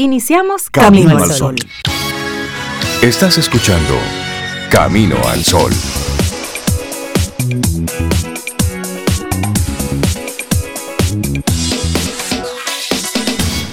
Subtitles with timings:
[0.00, 1.56] Iniciamos Camino, al Sol.
[3.02, 3.94] Estás escuchando
[4.70, 5.72] Camino al Sol.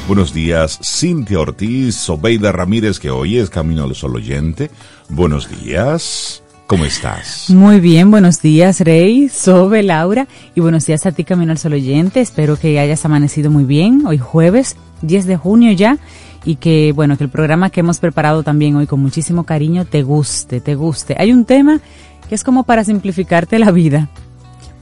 [0.07, 4.71] Buenos días, Cintia Ortiz, Sobeida Ramírez, que hoy es Camino al Sol oyente.
[5.09, 6.41] Buenos días.
[6.65, 7.51] ¿Cómo estás?
[7.51, 11.73] Muy bien, buenos días Rey, Sobe, Laura y buenos días a ti Camino al Sol
[11.73, 12.19] oyente.
[12.19, 15.97] Espero que hayas amanecido muy bien hoy jueves 10 de junio ya
[16.45, 20.03] y que bueno, que el programa que hemos preparado también hoy con muchísimo cariño te
[20.03, 21.15] guste, te guste.
[21.17, 21.79] Hay un tema
[22.29, 24.09] que es como para simplificarte la vida.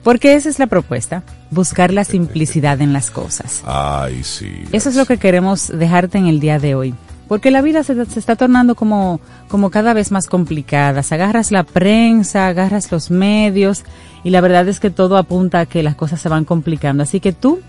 [0.03, 3.63] Porque esa es la propuesta, buscar la simplicidad en las cosas.
[3.65, 4.51] Ay, sí.
[4.73, 6.93] Eso es lo que queremos dejarte en el día de hoy.
[7.29, 11.01] Porque la vida se, se, está tornando como, como cada vez más complicada.
[11.09, 13.85] Agarras la prensa, agarras los medios
[14.25, 17.01] y la verdad es que todo apunta a que las cosas se van complicando.
[17.03, 17.61] Así que tú,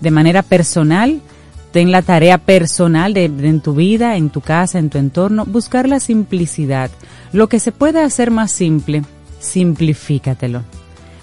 [0.00, 1.20] de manera personal,
[1.72, 5.88] ten la tarea personal de, en tu vida, en tu casa, en tu entorno, buscar
[5.88, 6.90] la simplicidad.
[7.32, 9.02] Lo que se puede hacer más simple,
[9.38, 10.62] simplifícatelo.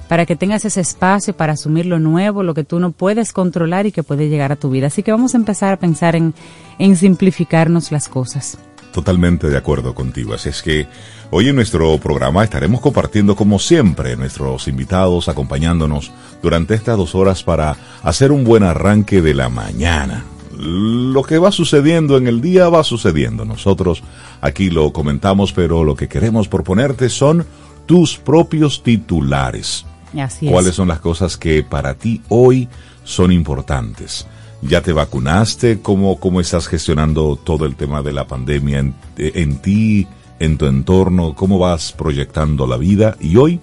[0.08, 3.86] Para que tengas ese espacio para asumir lo nuevo, lo que tú no puedes controlar
[3.86, 4.88] y que puede llegar a tu vida.
[4.88, 6.34] Así que vamos a empezar a pensar en,
[6.80, 8.58] en simplificarnos las cosas.
[8.94, 10.34] Totalmente de acuerdo contigo.
[10.34, 10.88] Así es que
[11.30, 17.44] hoy en nuestro programa estaremos compartiendo como siempre nuestros invitados acompañándonos durante estas dos horas
[17.44, 20.24] para hacer un buen arranque de la mañana
[20.58, 23.46] lo que va sucediendo en el día va sucediendo.
[23.46, 24.04] Nosotros
[24.42, 27.46] aquí lo comentamos, pero lo que queremos proponerte son
[27.86, 29.86] tus propios titulares.
[30.18, 30.76] Así ¿Cuáles es.
[30.76, 32.68] son las cosas que para ti hoy
[33.04, 34.28] son importantes?
[34.62, 35.82] ¿Ya te vacunaste?
[35.82, 40.08] ¿Cómo, cómo estás gestionando todo el tema de la pandemia en, en ti,
[40.40, 41.36] en tu entorno?
[41.36, 43.16] ¿Cómo vas proyectando la vida?
[43.20, 43.60] Y hoy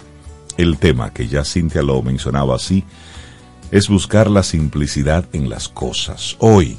[0.57, 2.83] el tema, que ya Cintia lo mencionaba así,
[3.71, 6.37] es buscar la simplicidad en las cosas.
[6.39, 6.77] Hoy,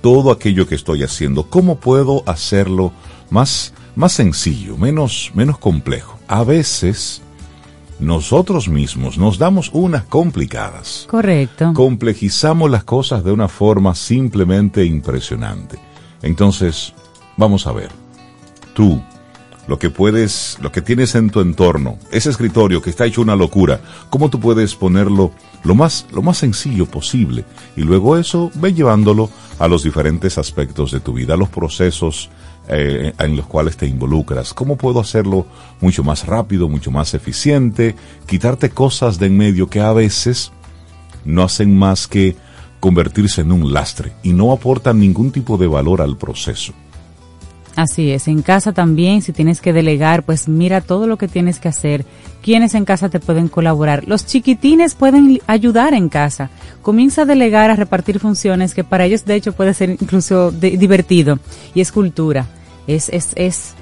[0.00, 2.92] todo aquello que estoy haciendo, ¿cómo puedo hacerlo
[3.30, 6.18] más, más sencillo, menos, menos complejo?
[6.28, 7.22] A veces,
[8.00, 11.06] nosotros mismos nos damos unas complicadas.
[11.08, 11.72] Correcto.
[11.74, 15.78] Complejizamos las cosas de una forma simplemente impresionante.
[16.22, 16.94] Entonces,
[17.36, 17.90] vamos a ver.
[18.74, 19.02] Tú,
[19.66, 23.36] lo que puedes, lo que tienes en tu entorno, ese escritorio que está hecho una
[23.36, 25.32] locura, ¿cómo tú puedes ponerlo
[25.62, 27.44] lo más, lo más sencillo posible?
[27.76, 32.30] Y luego eso, ve llevándolo a los diferentes aspectos de tu vida, a los procesos
[32.68, 34.54] eh, en los cuales te involucras.
[34.54, 35.46] ¿Cómo puedo hacerlo
[35.80, 37.96] mucho más rápido, mucho más eficiente?
[38.26, 40.52] Quitarte cosas de en medio que a veces
[41.24, 42.36] no hacen más que
[42.78, 46.72] convertirse en un lastre y no aportan ningún tipo de valor al proceso.
[47.80, 51.58] Así es, en casa también, si tienes que delegar, pues mira todo lo que tienes
[51.60, 52.04] que hacer,
[52.42, 54.06] quiénes en casa te pueden colaborar.
[54.06, 56.50] Los chiquitines pueden ayudar en casa.
[56.82, 61.38] Comienza a delegar, a repartir funciones que para ellos de hecho puede ser incluso divertido
[61.74, 62.48] y es cultura.
[62.86, 63.72] Es, es, es,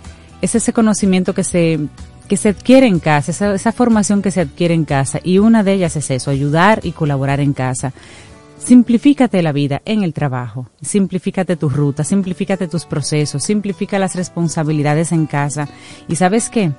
[0.42, 1.80] es ese conocimiento que se,
[2.28, 5.64] que se adquiere en casa, esa, esa formación que se adquiere en casa y una
[5.64, 7.92] de ellas es eso, ayudar y colaborar en casa.
[8.58, 15.12] Simplifícate la vida en el trabajo, simplifícate tu ruta, simplifícate tus procesos, simplifica las responsabilidades
[15.12, 15.68] en casa.
[16.08, 16.72] ¿Y sabes qué?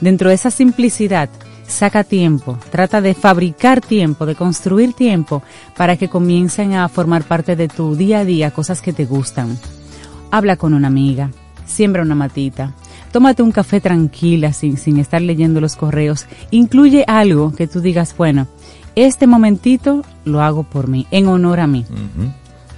[0.00, 1.30] Dentro de esa simplicidad,
[1.66, 5.42] saca tiempo, trata de fabricar tiempo, de construir tiempo
[5.76, 9.58] para que comiencen a formar parte de tu día a día cosas que te gustan.
[10.30, 11.30] Habla con una amiga,
[11.66, 12.74] siembra una matita,
[13.12, 18.14] tómate un café tranquila sin, sin estar leyendo los correos, incluye algo que tú digas,
[18.16, 18.48] bueno,
[18.96, 21.84] este momentito lo hago por mí, en honor a mí.
[21.90, 22.32] Uh -huh.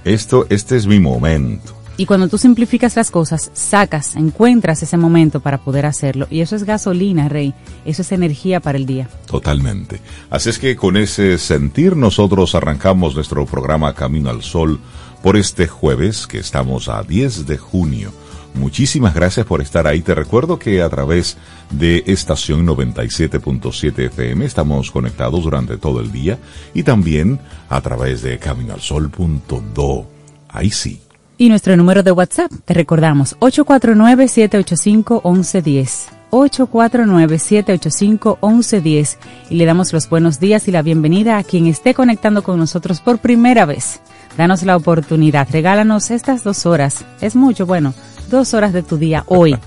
[0.05, 1.73] Esto, este es mi momento.
[1.97, 6.27] Y cuando tú simplificas las cosas, sacas, encuentras ese momento para poder hacerlo.
[6.29, 7.53] Y eso es gasolina, Rey.
[7.85, 9.07] Eso es energía para el día.
[9.27, 10.01] Totalmente.
[10.29, 14.79] Así es que con ese sentir nosotros arrancamos nuestro programa Camino al Sol
[15.23, 18.11] por este jueves, que estamos a 10 de junio.
[18.55, 20.01] Muchísimas gracias por estar ahí.
[20.01, 21.37] Te recuerdo que a través
[21.71, 26.39] de estación 97.7 FM estamos conectados durante todo el día
[26.73, 27.39] y también
[27.69, 30.07] a través de caminoalsol.do.
[30.49, 31.01] Ahí sí.
[31.37, 36.05] Y nuestro número de WhatsApp, te recordamos, 849-785-1110.
[36.31, 39.17] 849-785-1110
[39.49, 43.01] y le damos los buenos días y la bienvenida a quien esté conectando con nosotros
[43.01, 43.99] por primera vez.
[44.37, 47.05] Danos la oportunidad, regálanos estas dos horas.
[47.21, 47.93] Es mucho, bueno,
[48.29, 49.57] dos horas de tu día hoy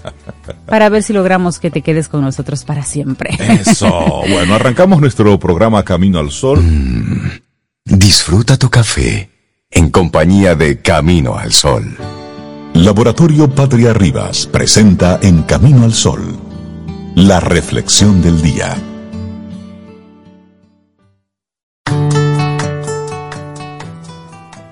[0.67, 3.31] para ver si logramos que te quedes con nosotros para siempre.
[3.39, 4.23] Eso.
[4.29, 6.61] Bueno, arrancamos nuestro programa Camino al Sol.
[6.63, 7.31] Mm,
[7.85, 9.31] disfruta tu café
[9.71, 11.97] en compañía de Camino al Sol.
[12.75, 16.39] Laboratorio Patria Rivas presenta en Camino al Sol
[17.15, 18.77] la reflexión del día.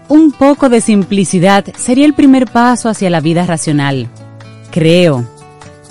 [0.09, 4.09] Un poco de simplicidad sería el primer paso hacia la vida racional.
[4.71, 5.27] Creo.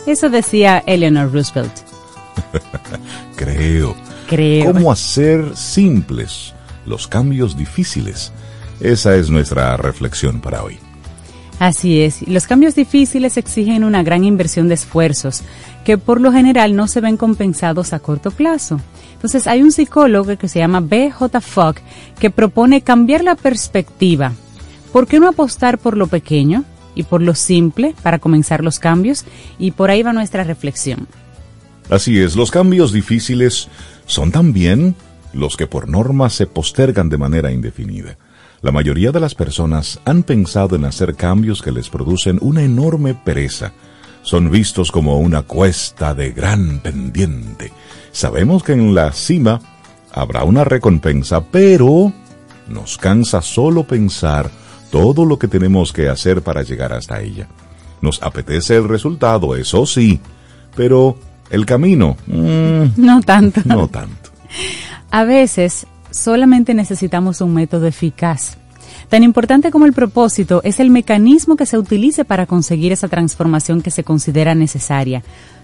[0.05, 1.73] Eso decía Eleanor Roosevelt.
[3.35, 3.95] Creo.
[4.27, 4.73] Creo.
[4.73, 6.53] ¿Cómo hacer simples
[6.85, 8.31] los cambios difíciles?
[8.79, 10.79] Esa es nuestra reflexión para hoy.
[11.59, 15.41] Así es, los cambios difíciles exigen una gran inversión de esfuerzos
[15.85, 18.81] que por lo general no se ven compensados a corto plazo.
[19.13, 21.39] Entonces hay un psicólogo que se llama B.J.
[21.39, 21.75] Fogg
[22.19, 24.33] que propone cambiar la perspectiva.
[24.91, 29.25] ¿Por qué no apostar por lo pequeño y por lo simple para comenzar los cambios?
[29.57, 31.07] Y por ahí va nuestra reflexión.
[31.89, 33.69] Así es, los cambios difíciles
[34.05, 34.95] son también
[35.33, 38.17] los que por norma se postergan de manera indefinida.
[38.65, 43.13] La mayoría de las personas han pensado en hacer cambios que les producen una enorme
[43.13, 43.73] pereza.
[44.23, 47.71] Son vistos como una cuesta de gran pendiente.
[48.11, 49.61] Sabemos que en la cima
[50.11, 52.11] habrá una recompensa, pero
[52.67, 54.49] nos cansa solo pensar
[54.89, 57.47] todo lo que tenemos que hacer para llegar hasta ella.
[58.01, 60.19] Nos apetece el resultado, eso sí,
[60.75, 61.19] pero
[61.51, 62.17] el camino...
[62.25, 63.61] Mm, no tanto.
[63.63, 64.31] No tanto.
[65.11, 65.85] A veces
[66.15, 68.57] solamente necesitamos un método eficaz.
[69.09, 73.81] Tan importante como el propósito es el mecanismo que se utilice para conseguir esa transformación
[73.81, 75.23] que se considera necesaria.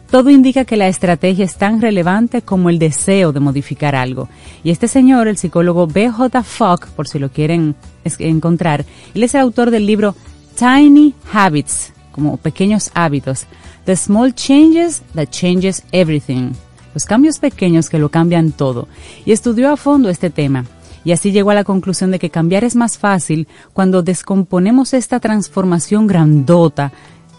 [0.09, 4.27] Todo indica que la estrategia es tan relevante como el deseo de modificar algo.
[4.61, 6.43] Y este señor, el psicólogo B.J.
[6.43, 7.75] Fogg, por si lo quieren
[8.19, 10.15] encontrar, él es el autor del libro
[10.59, 13.45] Tiny Habits, como pequeños hábitos.
[13.85, 16.51] The Small Changes That Changes Everything
[16.93, 18.87] los cambios pequeños que lo cambian todo,
[19.25, 20.65] y estudió a fondo este tema.
[21.03, 25.19] Y así llegó a la conclusión de que cambiar es más fácil cuando descomponemos esta
[25.19, 26.91] transformación grandota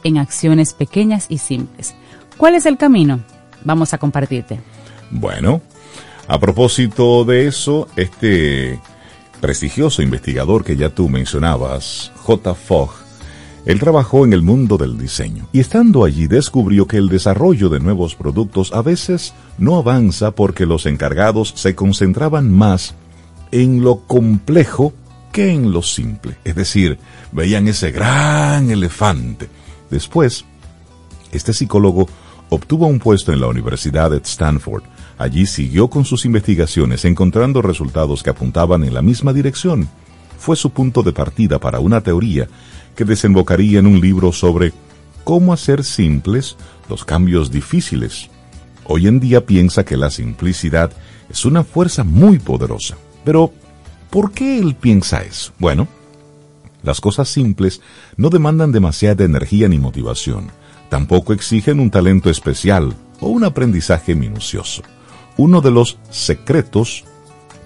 [0.02, 1.94] en acciones pequeñas y simples.
[2.36, 3.20] ¿Cuál es el camino?
[3.64, 4.60] Vamos a compartirte.
[5.10, 5.60] Bueno,
[6.26, 8.80] a propósito de eso, este
[9.40, 12.54] prestigioso investigador que ya tú mencionabas, J.
[12.54, 12.90] Fogg,
[13.64, 17.78] él trabajó en el mundo del diseño y estando allí descubrió que el desarrollo de
[17.78, 22.94] nuevos productos a veces no avanza porque los encargados se concentraban más
[23.52, 24.92] en lo complejo
[25.30, 26.36] que en lo simple.
[26.44, 26.98] Es decir,
[27.30, 29.48] veían ese gran elefante.
[29.90, 30.44] Después,
[31.30, 32.08] este psicólogo
[32.48, 34.82] obtuvo un puesto en la Universidad de Stanford.
[35.18, 39.88] Allí siguió con sus investigaciones encontrando resultados que apuntaban en la misma dirección.
[40.38, 42.48] Fue su punto de partida para una teoría
[42.96, 44.72] que desembocaría en un libro sobre
[45.24, 46.56] cómo hacer simples
[46.88, 48.28] los cambios difíciles.
[48.84, 50.92] Hoy en día piensa que la simplicidad
[51.28, 52.96] es una fuerza muy poderosa.
[53.24, 53.52] Pero,
[54.10, 55.52] ¿por qué él piensa eso?
[55.58, 55.88] Bueno,
[56.82, 57.80] las cosas simples
[58.16, 60.50] no demandan demasiada energía ni motivación.
[60.88, 64.82] Tampoco exigen un talento especial o un aprendizaje minucioso.
[65.36, 67.04] Uno de los secretos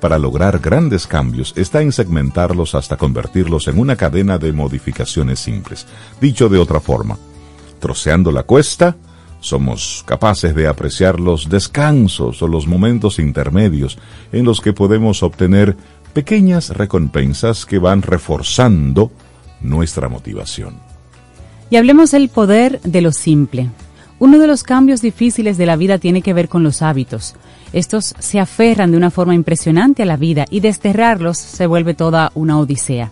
[0.01, 5.87] para lograr grandes cambios está en segmentarlos hasta convertirlos en una cadena de modificaciones simples.
[6.21, 7.19] Dicho de otra forma,
[7.81, 8.97] troceando la cuesta,
[9.41, 13.99] somos capaces de apreciar los descansos o los momentos intermedios
[14.33, 15.77] en los que podemos obtener
[16.13, 19.13] pequeñas recompensas que van reforzando
[19.61, 20.75] nuestra motivación.
[21.71, 23.71] Y hablemos del poder de lo simple.
[24.19, 27.35] Uno de los cambios difíciles de la vida tiene que ver con los hábitos.
[27.73, 32.31] Estos se aferran de una forma impresionante a la vida y desterrarlos se vuelve toda
[32.35, 33.11] una odisea.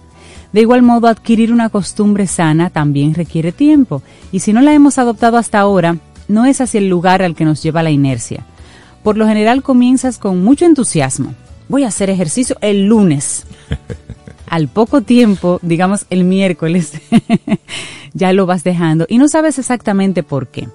[0.52, 4.98] De igual modo, adquirir una costumbre sana también requiere tiempo, y si no la hemos
[4.98, 5.96] adoptado hasta ahora,
[6.28, 8.46] no es hacia el lugar al que nos lleva la inercia.
[9.02, 11.34] Por lo general comienzas con mucho entusiasmo.
[11.68, 13.46] Voy a hacer ejercicio el lunes.
[14.46, 16.92] Al poco tiempo, digamos el miércoles,
[18.12, 20.68] ya lo vas dejando y no sabes exactamente por qué.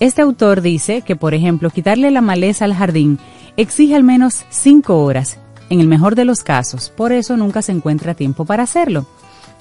[0.00, 3.18] Este autor dice que, por ejemplo, quitarle la maleza al jardín
[3.56, 5.38] exige al menos cinco horas,
[5.70, 9.06] en el mejor de los casos, por eso nunca se encuentra tiempo para hacerlo.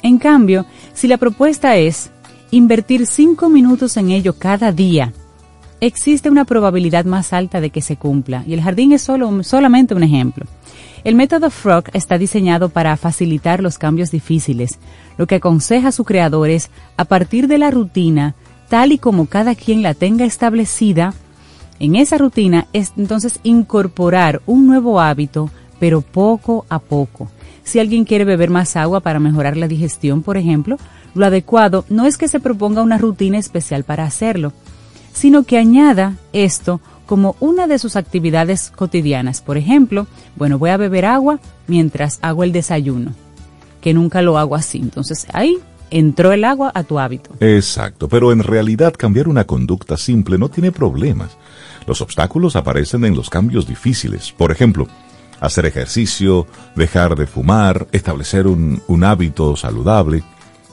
[0.03, 2.11] En cambio, si la propuesta es
[2.51, 5.11] invertir cinco minutos en ello cada día,
[5.81, 9.95] existe una probabilidad más alta de que se cumpla, y el jardín es solo, solamente
[9.95, 10.45] un ejemplo.
[11.03, 14.77] El método Frog está diseñado para facilitar los cambios difíciles.
[15.17, 18.35] Lo que aconseja a su creador es, a partir de la rutina,
[18.69, 21.13] tal y como cada quien la tenga establecida,
[21.79, 27.29] en esa rutina es entonces incorporar un nuevo hábito, pero poco a poco.
[27.63, 30.77] Si alguien quiere beber más agua para mejorar la digestión, por ejemplo,
[31.13, 34.53] lo adecuado no es que se proponga una rutina especial para hacerlo,
[35.13, 39.41] sino que añada esto como una de sus actividades cotidianas.
[39.41, 43.13] Por ejemplo, bueno, voy a beber agua mientras hago el desayuno,
[43.81, 44.77] que nunca lo hago así.
[44.77, 45.57] Entonces ahí
[45.91, 47.31] entró el agua a tu hábito.
[47.39, 51.37] Exacto, pero en realidad cambiar una conducta simple no tiene problemas.
[51.85, 54.31] Los obstáculos aparecen en los cambios difíciles.
[54.31, 54.87] Por ejemplo,
[55.39, 60.23] hacer ejercicio, dejar de fumar, establecer un, un hábito saludable.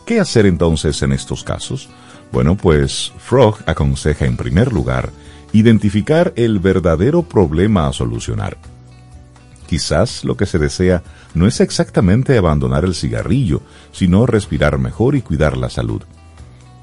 [0.07, 1.89] ¿Qué hacer entonces en estos casos?
[2.33, 5.11] Bueno, pues Frog aconseja en primer lugar
[5.53, 8.57] identificar el verdadero problema a solucionar.
[9.67, 11.03] Quizás lo que se desea
[11.35, 16.03] no es exactamente abandonar el cigarrillo, sino respirar mejor y cuidar la salud.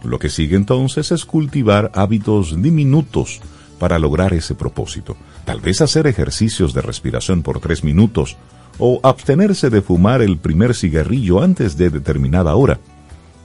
[0.04, 3.40] Lo que sigue entonces es cultivar hábitos diminutos
[3.78, 5.16] para lograr ese propósito.
[5.46, 8.38] Tal vez hacer ejercicios de respiración por tres minutos
[8.80, 12.80] o abstenerse de fumar el primer cigarrillo antes de determinada hora.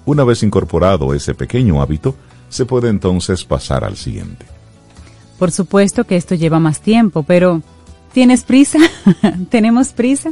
[0.06, 2.14] Una vez incorporado ese pequeño hábito,
[2.48, 4.46] se puede entonces pasar al siguiente.
[5.38, 7.62] Por supuesto que esto lleva más tiempo, pero
[8.16, 8.78] ¿tienes prisa?
[9.50, 10.30] ¿Tenemos prisa?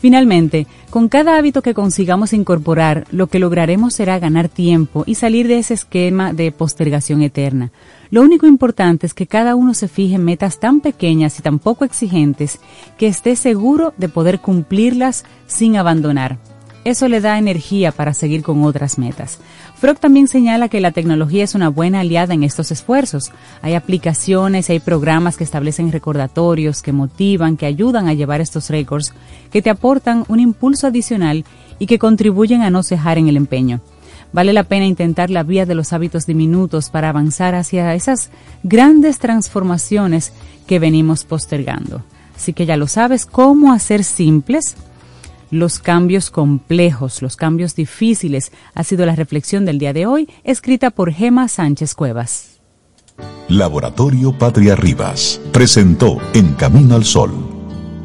[0.00, 5.46] Finalmente, con cada hábito que consigamos incorporar, lo que lograremos será ganar tiempo y salir
[5.46, 7.70] de ese esquema de postergación eterna.
[8.10, 11.60] Lo único importante es que cada uno se fije en metas tan pequeñas y tan
[11.60, 12.58] poco exigentes
[12.98, 16.38] que esté seguro de poder cumplirlas sin abandonar.
[16.84, 19.38] Eso le da energía para seguir con otras metas.
[19.80, 23.32] Frog también señala que la tecnología es una buena aliada en estos esfuerzos.
[23.62, 29.14] Hay aplicaciones, hay programas que establecen recordatorios, que motivan, que ayudan a llevar estos récords,
[29.50, 31.46] que te aportan un impulso adicional
[31.78, 33.80] y que contribuyen a no cejar en el empeño.
[34.34, 38.28] Vale la pena intentar la vía de los hábitos diminutos para avanzar hacia esas
[38.62, 40.34] grandes transformaciones
[40.66, 42.02] que venimos postergando.
[42.36, 44.76] Así que ya lo sabes, cómo hacer simples
[45.50, 50.90] los cambios complejos, los cambios difíciles, ha sido la reflexión del día de hoy, escrita
[50.90, 52.60] por Gema Sánchez Cuevas.
[53.48, 57.32] Laboratorio Patria Rivas presentó En Camino al Sol,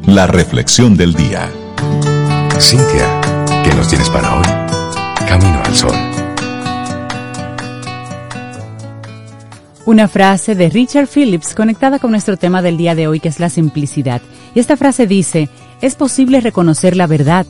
[0.06, 1.50] la reflexión del día.
[2.58, 3.20] Cintia,
[3.64, 4.44] ¿qué nos tienes para hoy?
[5.26, 5.94] Camino al Sol.
[9.86, 13.38] Una frase de Richard Phillips conectada con nuestro tema del día de hoy, que es
[13.38, 14.20] la simplicidad.
[14.52, 15.48] Y esta frase dice,
[15.80, 17.46] es posible reconocer la verdad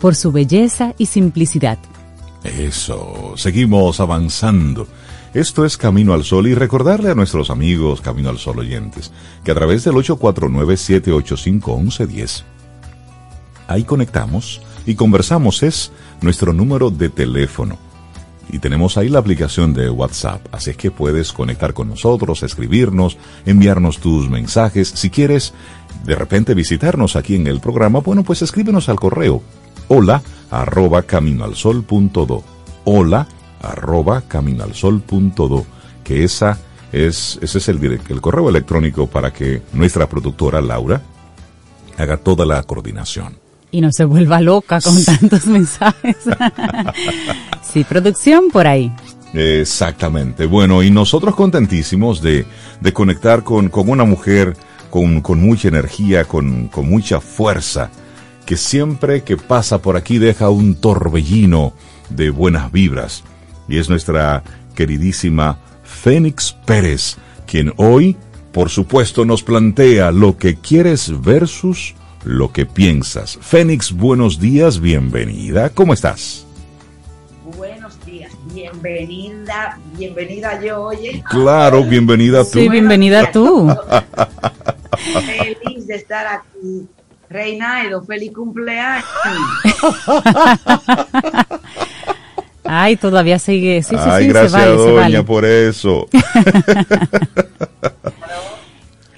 [0.00, 1.78] por su belleza y simplicidad.
[2.44, 4.86] Eso, seguimos avanzando.
[5.34, 9.10] Esto es Camino al Sol y recordarle a nuestros amigos Camino al Sol oyentes
[9.44, 12.44] que a través del 849-785-1110
[13.68, 17.78] ahí conectamos y conversamos, es nuestro número de teléfono.
[18.50, 23.18] Y tenemos ahí la aplicación de WhatsApp, así es que puedes conectar con nosotros, escribirnos,
[23.44, 24.88] enviarnos tus mensajes.
[24.88, 25.52] Si quieres
[26.04, 29.42] de repente visitarnos aquí en el programa, bueno, pues escríbenos al correo
[29.88, 32.44] hola arroba caminoalsol.do
[32.84, 33.26] hola
[33.60, 35.66] arroba caminoalsol.do
[36.04, 36.58] que esa
[36.92, 41.02] es, ese es el, el correo electrónico para que nuestra productora Laura
[41.98, 43.36] haga toda la coordinación.
[43.70, 46.16] Y no se vuelva loca con tantos mensajes.
[47.72, 48.90] sí, producción por ahí.
[49.34, 50.46] Exactamente.
[50.46, 52.46] Bueno, y nosotros contentísimos de,
[52.80, 54.56] de conectar con, con una mujer
[54.90, 57.90] con, mucha energía, con, con mucha fuerza,
[58.46, 61.72] que siempre que pasa por aquí deja un torbellino
[62.10, 63.24] de buenas vibras.
[63.68, 64.42] Y es nuestra
[64.74, 67.16] queridísima Fénix Pérez,
[67.46, 68.16] quien hoy,
[68.52, 73.38] por supuesto, nos plantea lo que quieres versus lo que piensas.
[73.40, 75.70] Fénix, buenos días, bienvenida.
[75.70, 76.46] ¿Cómo estás?
[77.56, 81.22] Buenos días, bienvenida, bienvenida yo, oye.
[81.28, 82.60] Claro, bienvenida tú.
[82.60, 83.68] Sí, bienvenida tú.
[84.98, 86.86] Feliz de estar aquí.
[87.30, 89.04] Reinaldo, feliz cumpleaños.
[92.64, 93.82] Ay, todavía sigue.
[93.82, 95.22] Sí, sí, Ay, sí, gracias, se vale, se doña, vale.
[95.24, 96.08] por eso.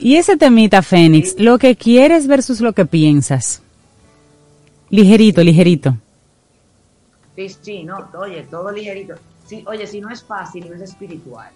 [0.03, 3.61] Y ese temita, Fénix, lo que quieres versus lo que piensas.
[4.89, 5.95] Ligerito, ligerito.
[7.37, 9.15] Sí, sí, no, oye, todo ligerito.
[9.47, 11.51] Sí, oye, si no es fácil, no es espiritual.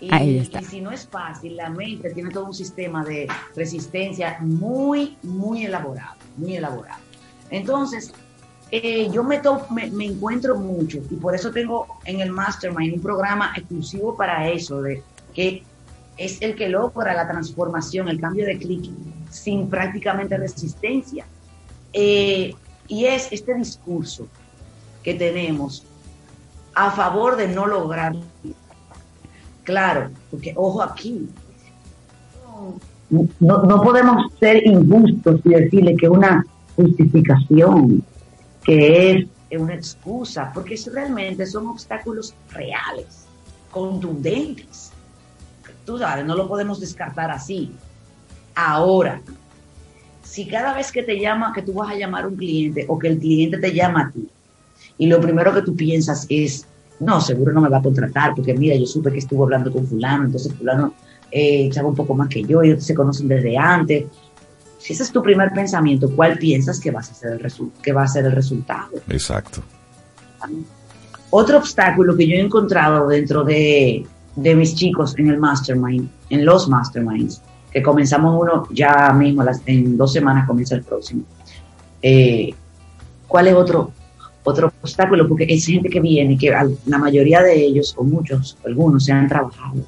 [0.00, 0.60] Y, Ahí está.
[0.60, 5.64] y si no es fácil, la mente tiene todo un sistema de resistencia muy, muy
[5.64, 7.00] elaborado, muy elaborado.
[7.50, 8.12] Entonces,
[8.70, 12.94] eh, yo me, to- me, me encuentro mucho y por eso tengo en el Mastermind
[12.94, 15.02] un programa exclusivo para eso, de
[15.34, 15.62] que
[16.18, 18.90] es el que logra la transformación, el cambio de clic
[19.30, 21.24] sin prácticamente resistencia.
[21.92, 22.54] Eh,
[22.88, 24.26] y es este discurso
[25.02, 25.84] que tenemos
[26.74, 28.22] a favor de no lograrlo.
[29.66, 31.28] Claro, porque ojo aquí,
[33.10, 36.46] no, no podemos ser injustos y decirle que una
[36.76, 38.04] justificación,
[38.64, 43.26] que es una excusa, porque realmente son obstáculos reales,
[43.72, 44.92] contundentes.
[45.84, 47.72] Tú sabes, no lo podemos descartar así.
[48.54, 49.20] Ahora,
[50.22, 53.00] si cada vez que te llama, que tú vas a llamar a un cliente o
[53.00, 54.28] que el cliente te llama a ti,
[54.96, 56.66] y lo primero que tú piensas es,
[57.00, 59.86] no, seguro no me va a contratar, porque mira, yo supe que estuvo hablando con
[59.86, 60.94] fulano, entonces fulano
[61.30, 64.04] eh, sabe un poco más que yo, ellos se conocen desde antes.
[64.78, 68.04] Si ese es tu primer pensamiento, ¿cuál piensas que, vas a ser el que va
[68.04, 68.90] a ser el resultado?
[69.08, 69.62] Exacto.
[71.30, 76.44] Otro obstáculo que yo he encontrado dentro de, de mis chicos en el mastermind, en
[76.44, 81.24] los masterminds, que comenzamos uno ya mismo, en dos semanas comienza el próximo.
[82.00, 82.54] Eh,
[83.26, 83.90] ¿Cuál es otro,
[84.46, 85.28] otro obstáculo?
[85.28, 89.28] Porque es gente que viene, que la mayoría de ellos, o muchos, algunos, se han
[89.28, 89.84] trabajado,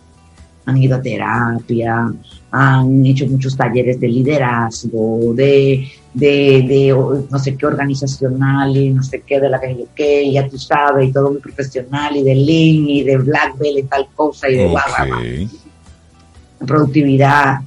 [0.66, 2.12] han ido a terapia,
[2.50, 6.94] han hecho muchos talleres de liderazgo, de, de,
[7.30, 11.08] no sé qué organizacional y no sé qué de la que que ya tú sabes,
[11.08, 14.56] y todo muy profesional, y de Lean, y de Black Belt y tal cosa, y
[14.56, 15.48] de okay.
[16.66, 17.60] productividad.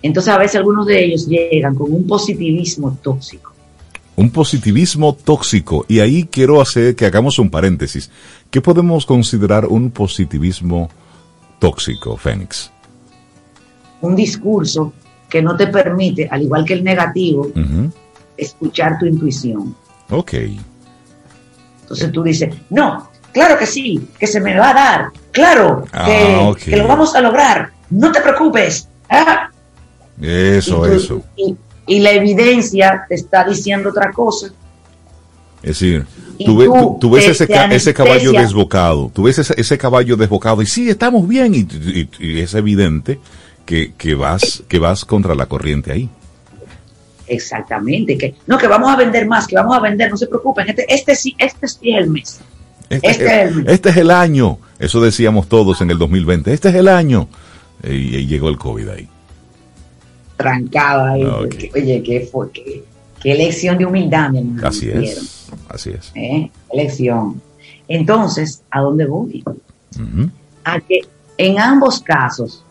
[0.00, 3.51] Entonces a veces algunos de ellos llegan con un positivismo tóxico.
[4.16, 5.84] Un positivismo tóxico.
[5.88, 8.10] Y ahí quiero hacer que hagamos un paréntesis.
[8.50, 10.90] ¿Qué podemos considerar un positivismo
[11.58, 12.70] tóxico, Fénix?
[14.02, 14.92] Un discurso
[15.28, 17.50] que no te permite, al igual que el negativo,
[18.36, 19.74] escuchar tu intuición.
[20.10, 20.34] Ok.
[21.82, 26.74] Entonces tú dices, no, claro que sí, que se me va a dar, claro, que,
[26.74, 28.88] ah, lo vamos a lograr, no te preocupes.
[29.08, 29.50] ¿ah?
[30.20, 31.22] Eso, eso.
[31.36, 34.48] Y, la evidencia te está diciendo otra cosa.
[35.62, 36.06] Es decir,
[36.44, 41.54] tú, ves ese, ese, caballo desbocado, tú ves ese, caballo desbocado y sí, estamos bien
[41.54, 43.20] y, es evidente
[43.64, 46.08] que, que, vas, que vas contra la corriente ahí.
[47.28, 50.68] Exactamente, que no, que vamos a vender más, que vamos a vender, no se preocupen,
[50.68, 52.40] este, este sí, este sí es el mes.
[52.90, 53.66] Este, este, es, el mes.
[53.68, 57.28] este es el año, eso decíamos todos en el 2020, este es el año.
[57.84, 59.11] y llegó el COVID ahí
[60.42, 61.22] trancada ahí.
[61.24, 62.50] Ah, oye, ¿qué fue?
[62.50, 62.84] ¿Qué,
[63.20, 64.68] qué lección de humildad, mi hermano.
[64.68, 65.50] Así es.
[65.68, 66.12] Así es.
[66.14, 66.50] ¿Eh?
[66.72, 67.40] Lección.
[67.88, 69.44] Entonces, ¿a dónde voy?
[70.64, 71.00] A que
[71.38, 72.64] en ambos casos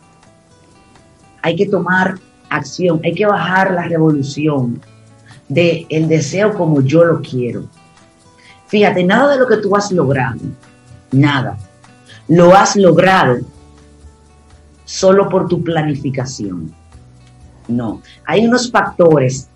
[1.41, 4.81] hay que tomar acción, hay que bajar la revolución
[5.47, 7.63] de el deseo como yo lo quiero.
[8.67, 10.39] Fíjate, nada de lo que tú has logrado,
[11.11, 11.57] nada,
[12.27, 13.39] lo has logrado
[14.85, 16.73] solo por tu planificación.
[17.71, 19.49] No, hay unos factores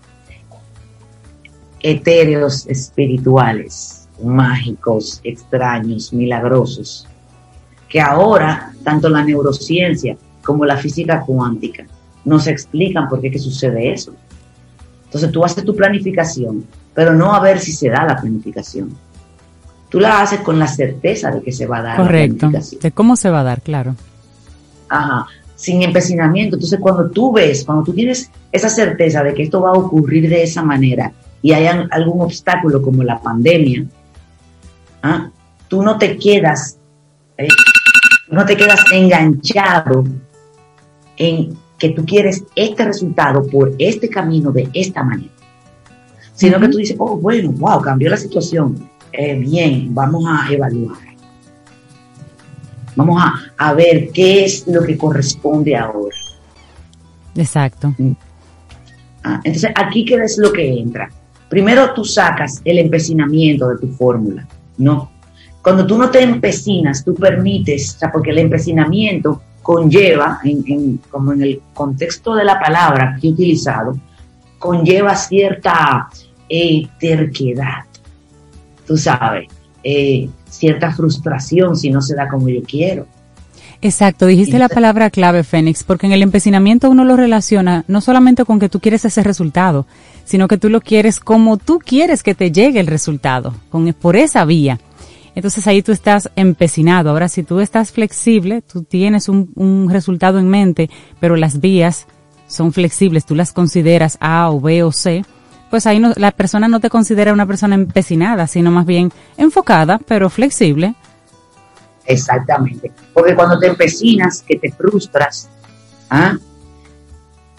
[1.80, 7.06] etéreos, espirituales, mágicos, extraños, milagrosos,
[7.88, 11.86] que ahora tanto la neurociencia como la física cuántica
[12.24, 14.14] nos explican por qué que sucede eso.
[15.04, 18.96] Entonces tú haces tu planificación, pero no a ver si se da la planificación.
[19.88, 21.96] Tú la haces con la certeza de que se va a dar.
[21.96, 22.50] Correcto.
[22.80, 23.94] de cómo se va a dar, claro.
[24.88, 25.26] Ajá
[25.56, 26.56] sin empecinamiento.
[26.56, 30.28] Entonces, cuando tú ves, cuando tú tienes esa certeza de que esto va a ocurrir
[30.28, 33.84] de esa manera y hay algún obstáculo como la pandemia,
[35.02, 35.30] ¿ah?
[35.66, 36.78] tú no te quedas,
[37.38, 37.48] eh,
[38.28, 40.04] no te quedas enganchado
[41.16, 45.32] en que tú quieres este resultado por este camino de esta manera,
[46.34, 51.05] sino que tú dices, oh, bueno, wow, cambió la situación, eh, bien, vamos a evaluar.
[52.96, 53.22] Vamos
[53.58, 56.16] a, ver qué es lo que corresponde ahora.
[57.34, 57.94] Exacto.
[57.98, 58.12] Mm.
[59.22, 61.10] Ah, entonces, aquí qué es lo que entra.
[61.48, 65.10] Primero tú sacas el empecinamiento de tu fórmula, ¿no?
[65.62, 71.32] Cuando tú no te empecinas, tú permites, o sea, porque el empecinamiento conlleva, en, como
[71.32, 73.96] en el contexto de la palabra que he utilizado,
[74.58, 76.08] conlleva cierta
[76.48, 77.84] eh, terquedad,
[78.86, 79.48] tú sabes,
[79.82, 83.06] eh, cierta frustración si no se da como yo quiero.
[83.82, 88.44] Exacto, dijiste la palabra clave, Fénix, porque en el empecinamiento uno lo relaciona no solamente
[88.44, 89.86] con que tú quieres ese resultado,
[90.24, 94.16] sino que tú lo quieres como tú quieres que te llegue el resultado, con, por
[94.16, 94.80] esa vía.
[95.34, 97.10] Entonces ahí tú estás empecinado.
[97.10, 100.88] Ahora, si tú estás flexible, tú tienes un, un resultado en mente,
[101.20, 102.06] pero las vías
[102.46, 105.24] son flexibles, tú las consideras A o B o C,
[105.70, 109.98] pues ahí no, la persona no te considera una persona empecinada, sino más bien enfocada,
[110.06, 110.94] pero flexible.
[112.04, 112.92] Exactamente.
[113.12, 115.48] Porque cuando te empecinas, que te frustras,
[116.10, 116.36] ¿ah?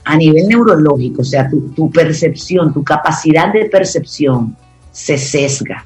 [0.06, 4.56] a nivel neurológico, o sea, tu, tu percepción, tu capacidad de percepción
[4.92, 5.86] se sesga,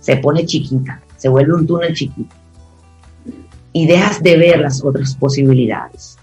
[0.00, 2.34] se pone chiquita, se vuelve un túnel chiquito.
[3.72, 6.16] Y dejas de ver las otras posibilidades.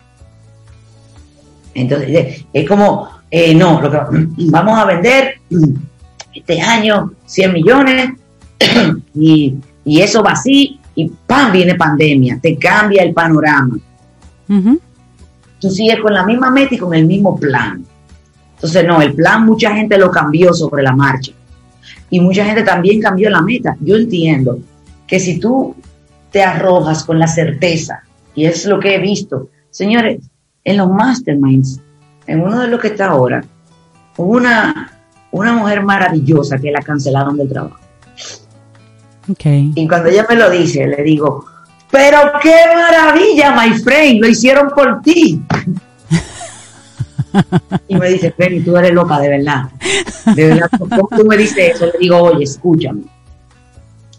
[1.74, 3.98] Entonces, es como eh, no, lo que,
[4.50, 5.36] vamos a vender
[6.36, 8.10] este año 100 millones
[9.16, 11.52] y, eso va así y ¡pam!
[11.52, 13.78] viene pandemia, te cambia el panorama.
[15.60, 17.84] Tú sigues con la misma meta y con el mismo plan.
[18.56, 21.32] Entonces, no, el plan mucha gente lo cambió sobre la marcha
[22.12, 23.76] y mucha gente también cambió la meta.
[23.80, 24.60] Yo entiendo
[25.08, 25.76] que si tú
[26.32, 28.04] te arrojas con la certeza,
[28.36, 30.22] y es lo que he visto, señores,
[30.64, 31.82] en los masterminds,
[32.32, 33.44] en uno de los que está ahora,
[34.16, 34.90] una,
[35.32, 37.78] una mujer maravillosa que la cancelaron del trabajo.
[39.30, 39.72] Okay.
[39.76, 41.46] Y cuando ella me lo dice, le digo,
[41.92, 45.44] pero qué maravilla, my friend, lo hicieron por ti.
[47.90, 49.64] y me dice, Penny, tú eres loca, de verdad.
[50.34, 51.86] De verdad, ¿cómo tú me dices eso?
[51.88, 53.02] Le digo, oye, escúchame,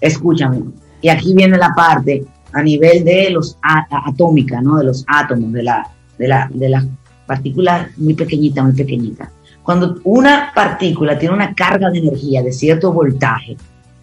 [0.00, 0.60] escúchame.
[1.00, 4.76] Y aquí viene la parte a nivel de los atómica, ¿no?
[4.76, 6.84] De los átomos, de la, de la, de la
[7.26, 9.30] partícula muy pequeñita, muy pequeñita.
[9.62, 13.56] Cuando una partícula tiene una carga de energía de cierto voltaje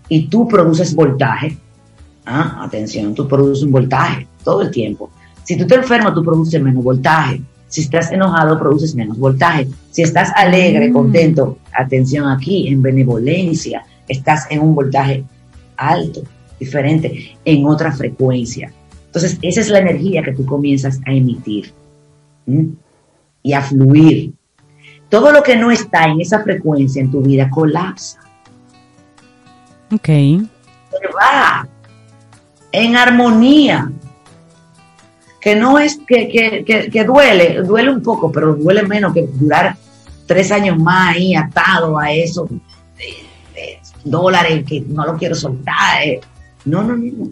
[0.07, 1.57] y tú produces voltaje,
[2.25, 2.63] ¿ah?
[2.63, 5.11] atención, tú produces un voltaje todo el tiempo.
[5.43, 7.41] Si tú te enfermas, tú produces menos voltaje.
[7.67, 9.67] Si estás enojado, produces menos voltaje.
[9.91, 10.93] Si estás alegre, mm.
[10.93, 15.23] contento, atención aquí, en benevolencia, estás en un voltaje
[15.75, 16.21] alto,
[16.59, 18.71] diferente, en otra frecuencia.
[19.07, 21.73] Entonces, esa es la energía que tú comienzas a emitir
[23.49, 24.33] y a fluir.
[25.09, 28.19] Todo lo que no está en esa frecuencia en tu vida colapsa.
[29.91, 30.05] Ok.
[30.05, 31.67] Se va
[32.71, 33.91] en armonía.
[35.41, 39.77] Que no es que, que, que, duele, duele un poco, pero duele menos que durar
[40.27, 42.49] tres años más ahí atado a esos
[44.03, 46.03] dólares que no lo quiero soltar.
[46.03, 46.19] Eh.
[46.65, 47.29] No, no, no.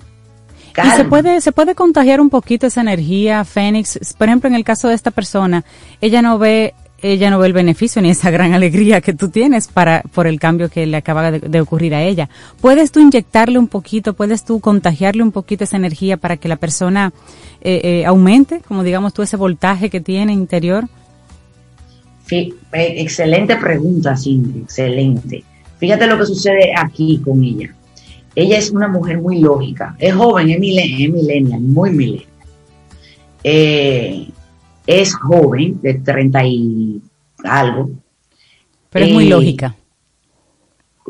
[0.83, 4.13] Y se puede, se puede contagiar un poquito esa energía, Fénix.
[4.17, 5.63] Por ejemplo, en el caso de esta persona,
[6.01, 9.67] ella no ve, ella no ve el beneficio ni esa gran alegría que tú tienes
[9.67, 12.29] para, por el cambio que le acaba de, ocurrir a ella.
[12.61, 16.57] ¿Puedes tú inyectarle un poquito, puedes tú contagiarle un poquito esa energía para que la
[16.57, 17.11] persona
[17.61, 20.87] eh, eh, aumente, como digamos tú, ese voltaje que tiene interior?
[22.27, 25.43] Sí, eh, excelente pregunta, Cindy, excelente.
[25.77, 27.73] Fíjate lo que sucede aquí con ella.
[28.37, 29.95] Ella es una mujer muy lógica.
[29.97, 32.29] Es joven, es, millennial, muy millennial.
[33.43, 34.29] Eh,
[34.85, 37.01] es joven, de 30 y
[37.43, 37.89] algo.
[38.91, 39.75] Pero es muy eh, lógica.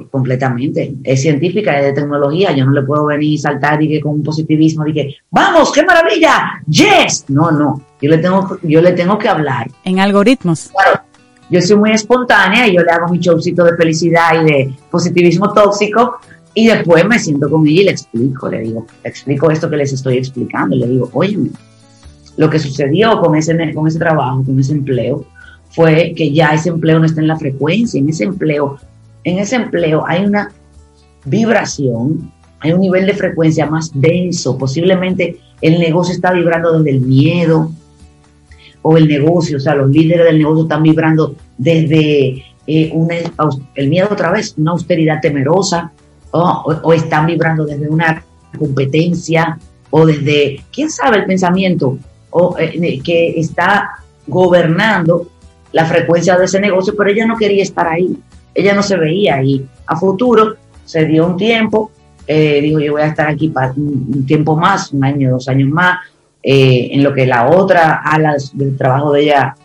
[0.10, 0.94] Completamente.
[1.04, 2.56] Es científica, es de tecnología.
[2.56, 7.26] Yo no le puedo venir y saltar con un positivismo que, vamos, qué maravilla, yes.
[7.28, 7.82] No, no.
[8.02, 9.70] Yo le tengo, yo le tengo que hablar.
[9.84, 10.70] En algoritmos.
[10.70, 11.02] Claro.
[11.50, 15.54] Yo soy muy espontánea y yo le hago mi showcito de felicidad y de positivismo
[15.54, 16.20] tóxico,
[16.58, 19.78] y después me siento con ella y le explico, le digo, le explico esto que
[19.78, 21.38] les estoy explicando, le digo, oye,
[22.36, 25.24] lo que sucedió con ese, con ese trabajo, con ese empleo,
[25.70, 28.80] fue que ya ese empleo no está en la frecuencia, en ese empleo,
[29.24, 30.52] en ese empleo hay una
[31.26, 37.02] vibración, hay un nivel de frecuencia más denso, posiblemente el negocio está vibrando desde el
[37.02, 37.72] miedo,
[38.82, 43.14] o el negocio, o sea, los líderes del negocio están vibrando desde eh, una,
[43.76, 45.94] el miedo otra vez, una austeridad temerosa,
[46.32, 48.24] o, están vibrando desde una
[48.58, 49.58] competencia
[49.90, 51.98] o desde, quién sabe, el pensamiento
[52.30, 55.28] o, eh, que está gobernando
[55.72, 58.18] la frecuencia de ese negocio, pero ella no quería estar ahí,
[58.54, 59.66] ella no se veía ahí.
[59.86, 61.92] A futuro se dio un tiempo,
[62.26, 65.70] eh, dijo yo voy a estar aquí para un, tiempo más, un año, dos años
[65.70, 66.00] más,
[66.42, 69.56] eh, en lo que la otra ala del trabajo de ella,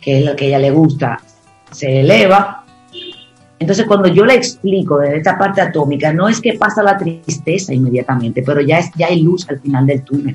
[0.00, 1.20] que es lo que ella le gusta,
[1.70, 2.59] se eleva
[3.60, 7.74] entonces, cuando yo le explico de esta parte atómica, no es que pasa la tristeza
[7.74, 10.34] inmediatamente, pero ya, es, ya hay luz al final del túnel.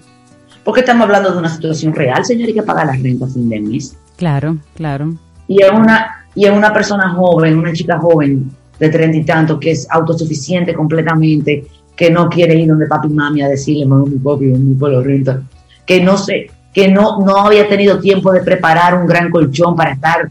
[0.64, 3.50] Porque estamos hablando de una situación real, señor, y que paga la renta a fin
[3.50, 3.98] de mes.
[4.16, 5.16] Claro, claro.
[5.48, 9.60] Y es una, y es una persona joven, una chica joven de treinta y tanto,
[9.60, 14.12] que es autosuficiente completamente, que no quiere ir donde papi y mami a decirle, mami,
[14.12, 15.42] mi papi, mi la renta,
[15.84, 19.94] que no sé, que no, no había tenido tiempo de preparar un gran colchón para
[19.94, 20.30] estar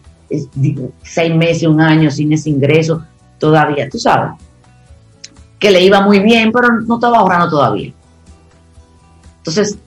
[1.03, 3.05] seis meses, un año sin ese ingreso
[3.39, 4.33] todavía, tú sabes,
[5.59, 7.93] que le iba muy bien, pero no estaba ahorrando todavía.
[9.39, 9.79] Entonces,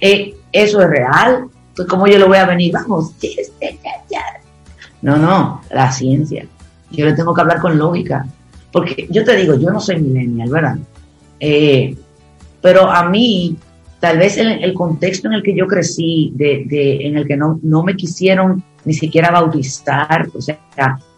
[0.00, 1.48] eh, eso es real.
[1.74, 2.72] Pues, ¿cómo yo lo voy a venir?
[2.72, 3.12] Vamos,
[5.02, 6.46] no, no, la ciencia.
[6.90, 8.26] Yo le tengo que hablar con lógica.
[8.72, 10.76] Porque yo te digo, yo no soy millennial, ¿verdad?
[11.40, 11.96] Eh,
[12.60, 13.56] pero a mí,
[14.00, 17.82] tal vez el, contexto en el que yo crecí, de, en el que no, no
[17.82, 20.58] me quisieron ni siquiera bautizar, o sea,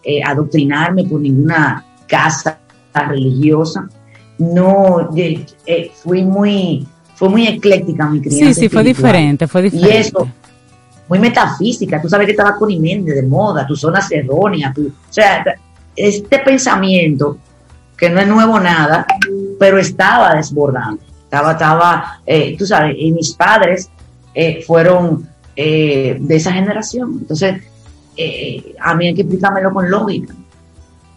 [0.03, 2.59] eh, adoctrinarme por ninguna casa
[2.93, 3.87] religiosa.
[4.39, 8.53] No, eh, fui muy, fue muy ecléctica mi crianza.
[8.53, 9.95] Sí, sí, fue diferente, fue diferente.
[9.95, 10.27] Y eso,
[11.07, 12.01] muy metafísica.
[12.01, 14.73] Tú sabes que estaba con Iméndez de moda, tu zona errónea.
[14.75, 15.43] o sea,
[15.95, 17.37] este pensamiento,
[17.95, 19.05] que no es nuevo nada,
[19.59, 21.03] pero estaba desbordando.
[21.23, 23.91] Estaba, estaba, eh, tú sabes, y mis padres
[24.65, 25.28] fueron
[25.61, 27.17] eh, de esa generación.
[27.19, 27.61] Entonces,
[28.15, 30.33] eh, a mí hay que explicármelo con lógica.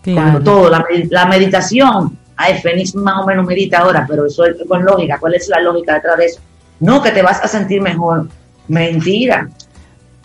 [0.03, 4.85] Cuando todo, la, meditación, ay, Fénix más o menos medita ahora, pero eso es con
[4.85, 5.19] lógica.
[5.21, 6.41] ¿Cuál es la lógica detrás de eso?
[6.81, 8.27] No, que te vas a sentir mejor.
[8.67, 9.49] Mentira.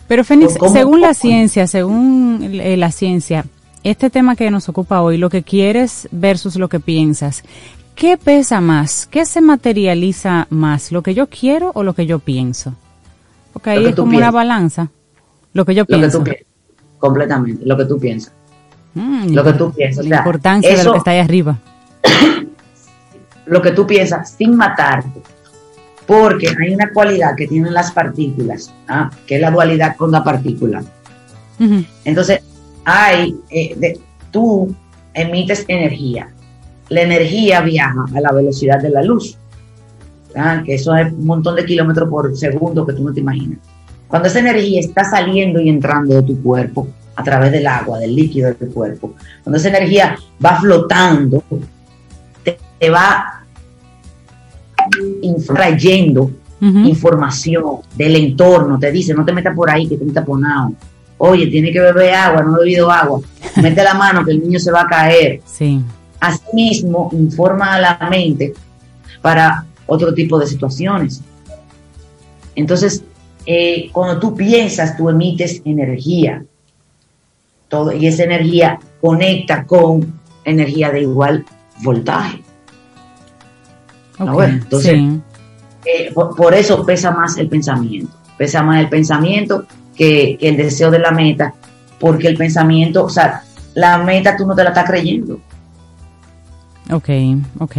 [0.07, 3.45] Pero Fénix, según la ciencia, según eh, la ciencia,
[3.83, 7.43] este tema que nos ocupa hoy, lo que quieres versus lo que piensas,
[7.93, 9.05] ¿qué pesa más?
[9.05, 10.91] ¿Qué se materializa más?
[10.91, 12.73] ¿Lo que yo quiero o lo que yo pienso?
[13.57, 14.91] Porque ahí es como una balanza.
[15.51, 16.23] Lo que yo pienso.
[16.99, 18.31] completamente, lo que tú piensas.
[18.93, 20.05] Mm, lo que tú piensas.
[20.05, 21.57] La importancia de lo que está ahí arriba.
[23.47, 25.23] lo que tú piensas sin matarte.
[26.05, 29.09] Porque hay una cualidad que tienen las partículas, ¿ah?
[29.25, 30.83] que es la dualidad con la partícula.
[32.05, 32.41] Entonces,
[32.85, 34.75] hay, eh, tú
[35.15, 36.29] emites energía.
[36.89, 39.35] La energía viaja a la velocidad de la luz,
[40.37, 40.63] ¿ah?
[40.65, 43.59] que eso es un montón de kilómetros por segundo que tú no te imaginas.
[44.07, 48.15] Cuando esa energía está saliendo y entrando de tu cuerpo a través del agua, del
[48.15, 51.43] líquido de tu cuerpo, cuando esa energía va flotando,
[52.43, 53.43] te, va
[55.45, 57.63] trayendo información
[57.95, 60.71] del entorno, te dice, no te metas por ahí, que te metas por nada
[61.17, 63.21] oye, tiene que beber agua, no ha bebido agua,
[63.57, 65.41] mete la mano que el niño se va a caer.
[65.45, 65.81] Sí.
[66.19, 68.53] Asimismo, informa a la mente
[69.21, 71.21] para otro tipo de situaciones.
[72.55, 73.03] Entonces,
[73.45, 76.43] eh, cuando tú piensas, tú emites energía.
[77.69, 81.45] Todo, y esa energía conecta con energía de igual
[81.83, 82.41] voltaje.
[84.19, 84.99] entonces,
[85.85, 88.11] eh, por, eso pesa más el pensamiento.
[88.37, 91.53] Pesa más el pensamiento que, el deseo de la meta,
[91.99, 93.43] porque el pensamiento, o sea,
[93.75, 95.39] la meta tú no te la estás creyendo.
[96.91, 97.09] Ok,
[97.59, 97.77] ok.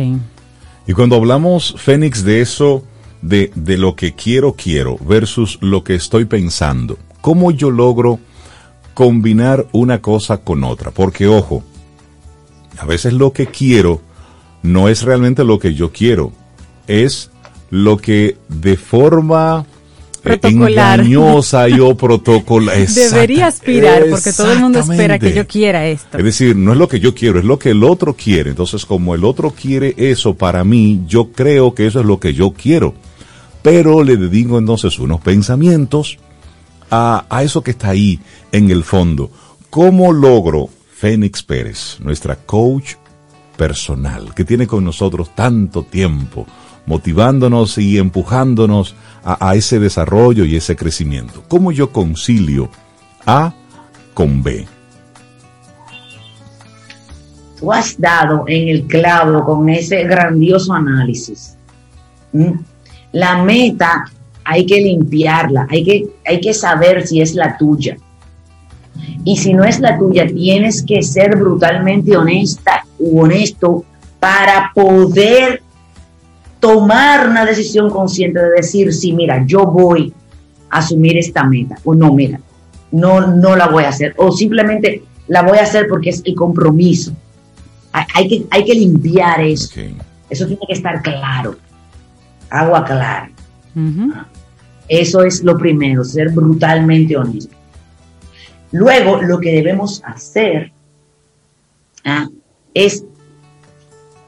[0.89, 2.83] Y cuando hablamos, Fénix, de eso,
[3.21, 8.19] de, de lo que quiero, quiero, versus lo que estoy pensando, ¿cómo yo logro
[8.95, 10.91] combinar una cosa con otra?
[10.91, 11.63] Porque, ojo,
[12.79, 14.01] a veces lo que quiero
[14.63, 16.33] no es realmente lo que yo quiero,
[16.87, 17.31] es
[17.69, 19.67] lo que de forma
[20.43, 22.73] engañosa yo protocolo.
[22.95, 26.19] Debería aspirar porque todo el mundo espera que yo quiera esto.
[26.19, 28.51] Es decir, no es lo que yo quiero, es lo que el otro quiere.
[28.51, 32.35] Entonces, como el otro quiere eso para mí, yo creo que eso es lo que
[32.35, 32.95] yo quiero.
[33.63, 36.19] Pero le dedico entonces unos pensamientos
[36.91, 38.21] a, a eso que está ahí
[38.53, 39.31] en el fondo.
[39.71, 42.95] ¿Cómo logro, Fénix Pérez, nuestra coach
[43.57, 46.47] personal, que tiene con nosotros tanto tiempo,
[46.89, 51.45] motivándonos y empujándonos a, ese desarrollo y ese crecimiento?
[51.47, 52.71] ¿Cómo yo concilio
[53.27, 53.53] A
[54.15, 54.67] con B?
[57.61, 61.57] Tú has dado en el clavo con ese grandioso análisis.
[62.33, 62.53] ¿Mm?
[63.13, 64.05] La meta
[64.45, 67.99] hay que limpiarla, hay que, hay que saber si es la tuya.
[69.25, 73.85] Y si no es la tuya, tienes que ser brutalmente honesta u honesto
[74.19, 75.63] para poder
[76.61, 80.13] tomar una decisión consciente de decir, sí, mira, yo voy
[80.71, 82.41] a asumir esta meta, o no, mira,
[82.91, 86.35] no, no la voy a hacer, o simplemente la voy a hacer porque es el
[86.35, 87.13] compromiso.
[87.93, 89.81] Hay, que, hay que limpiar eso.
[90.31, 91.57] Eso tiene que estar claro.
[92.51, 93.31] Agua clara.
[94.89, 97.55] Eso es lo primero, ser brutalmente honesto.
[98.73, 100.73] Luego, lo que debemos hacer
[102.05, 102.29] ¿ah?
[102.75, 103.05] es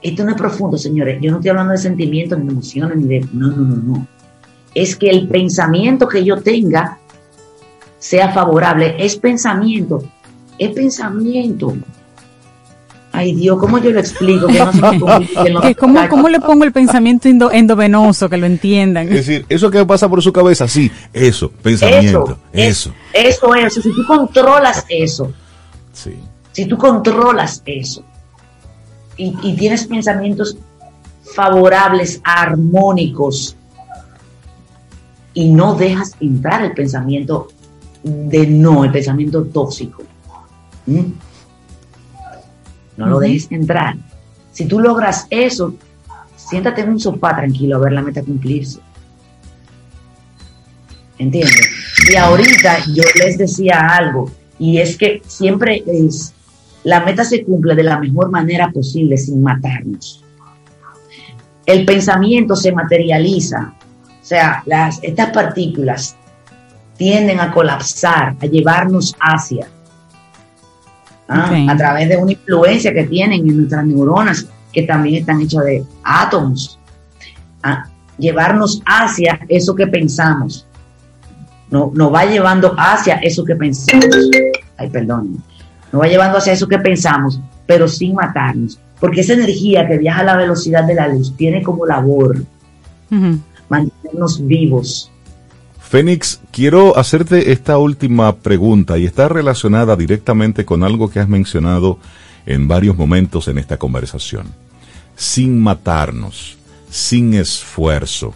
[0.03, 1.19] esto no es profundo, señores.
[1.21, 3.27] Yo no estoy hablando de sentimientos, ni de emociones, ni de...
[3.33, 4.07] No, no, no, no.
[4.75, 6.99] Es que el pensamiento que yo tenga
[7.99, 8.97] sea favorable.
[8.99, 10.03] Es pensamiento.
[10.59, 11.77] Es pensamiento.
[13.13, 14.47] Ay Dios, ¿cómo yo lo explico?
[16.09, 19.09] ¿Cómo, le pongo el pensamiento endovenoso que lo entiendan?
[19.09, 22.93] Es decir, eso que pasa por su cabeza, sí, eso, pensamiento, eso.
[23.13, 23.83] Eso, es, eso.
[23.83, 25.33] Si tú controlas eso,
[25.93, 26.15] sí.
[26.53, 28.05] si tú controlas eso,
[29.21, 30.57] y, tienes pensamientos
[31.35, 33.57] favorables, armónicos,
[35.35, 37.49] y no dejas entrar el pensamiento
[38.03, 40.03] de no, el pensamiento tóxico.
[40.87, 41.13] ¿Mm?
[42.97, 43.97] No lo dejes entrar.
[44.53, 45.75] Si tú logras eso,
[46.37, 48.81] siéntate en un sofá tranquilo a ver la meta cumplirse.
[51.19, 51.69] ¿Entiendes?
[52.11, 56.33] Y ahorita yo les decía algo, y es que siempre es
[56.85, 60.25] la meta se cumple de la mejor manera posible sin matarnos.
[61.67, 63.75] El pensamiento se materializa,
[64.21, 66.17] o sea, las, estas partículas
[66.97, 69.69] tienden a colapsar, a llevarnos hacia,
[71.29, 71.67] ¿ah?
[71.69, 75.85] a través de una influencia que tienen en nuestras neuronas, que también están hechas de
[76.03, 76.79] átomos,
[77.63, 77.89] a
[78.19, 80.67] llevarnos hacia eso que pensamos.
[81.71, 84.31] No, nos va llevando hacia eso que pensamos.
[84.77, 85.43] Ay, perdón
[85.93, 88.79] nos va llevando hacia eso que pensamos, pero sin matarnos.
[88.99, 92.45] Porque esa energía que viaja a la velocidad de la luz tiene como labor
[93.69, 95.11] mantenernos vivos.
[95.81, 101.99] Fénix, quiero hacerte esta última pregunta y está relacionada directamente con algo que has mencionado
[102.47, 104.47] en varios momentos en esta conversación.
[105.17, 106.59] Sin matarnos,
[106.91, 108.35] sin esfuerzo.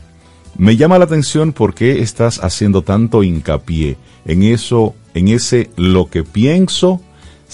[0.57, 6.07] Me llama la atención por qué estás haciendo tanto hincapié en eso, en ese lo
[6.07, 7.01] que pienso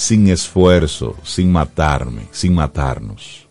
[0.01, 3.47] sin esfuerzo, sin matarme, sin matarnos.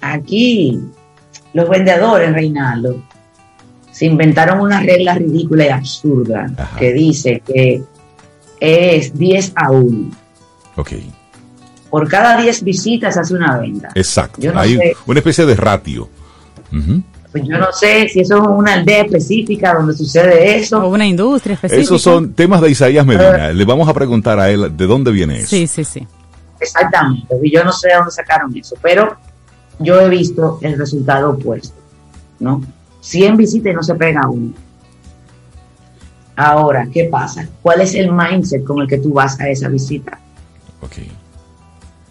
[0.00, 0.80] Aquí,
[1.52, 3.02] los vendedores, Reinaldo,
[3.90, 7.82] se inventaron una regla ridícula y absurda que dice que
[8.60, 10.10] es 10 a 1.
[10.76, 10.92] Ok.
[11.90, 13.88] Por cada 10 visitas hace una venta.
[13.96, 14.40] Exacto.
[14.54, 16.08] Hay una especie de ratio.
[17.30, 20.82] Pues yo no sé si eso es una aldea específica donde sucede eso.
[20.82, 21.82] O una industria específica.
[21.82, 23.52] Esos son temas de Isaías Medina.
[23.52, 25.48] Le vamos a preguntar a él de dónde viene eso.
[25.48, 26.06] Sí, sí, sí.
[26.58, 27.26] Exactamente.
[27.42, 29.16] Y yo no sé de dónde sacaron eso, pero
[29.78, 31.76] yo he visto el resultado opuesto,
[32.40, 32.62] ¿no?
[33.00, 34.52] 100 visitas y no se pega uno.
[36.34, 37.46] Ahora, ¿qué pasa?
[37.62, 40.18] ¿Cuál es el mindset con el que tú vas a esa visita?
[40.80, 41.10] Okay.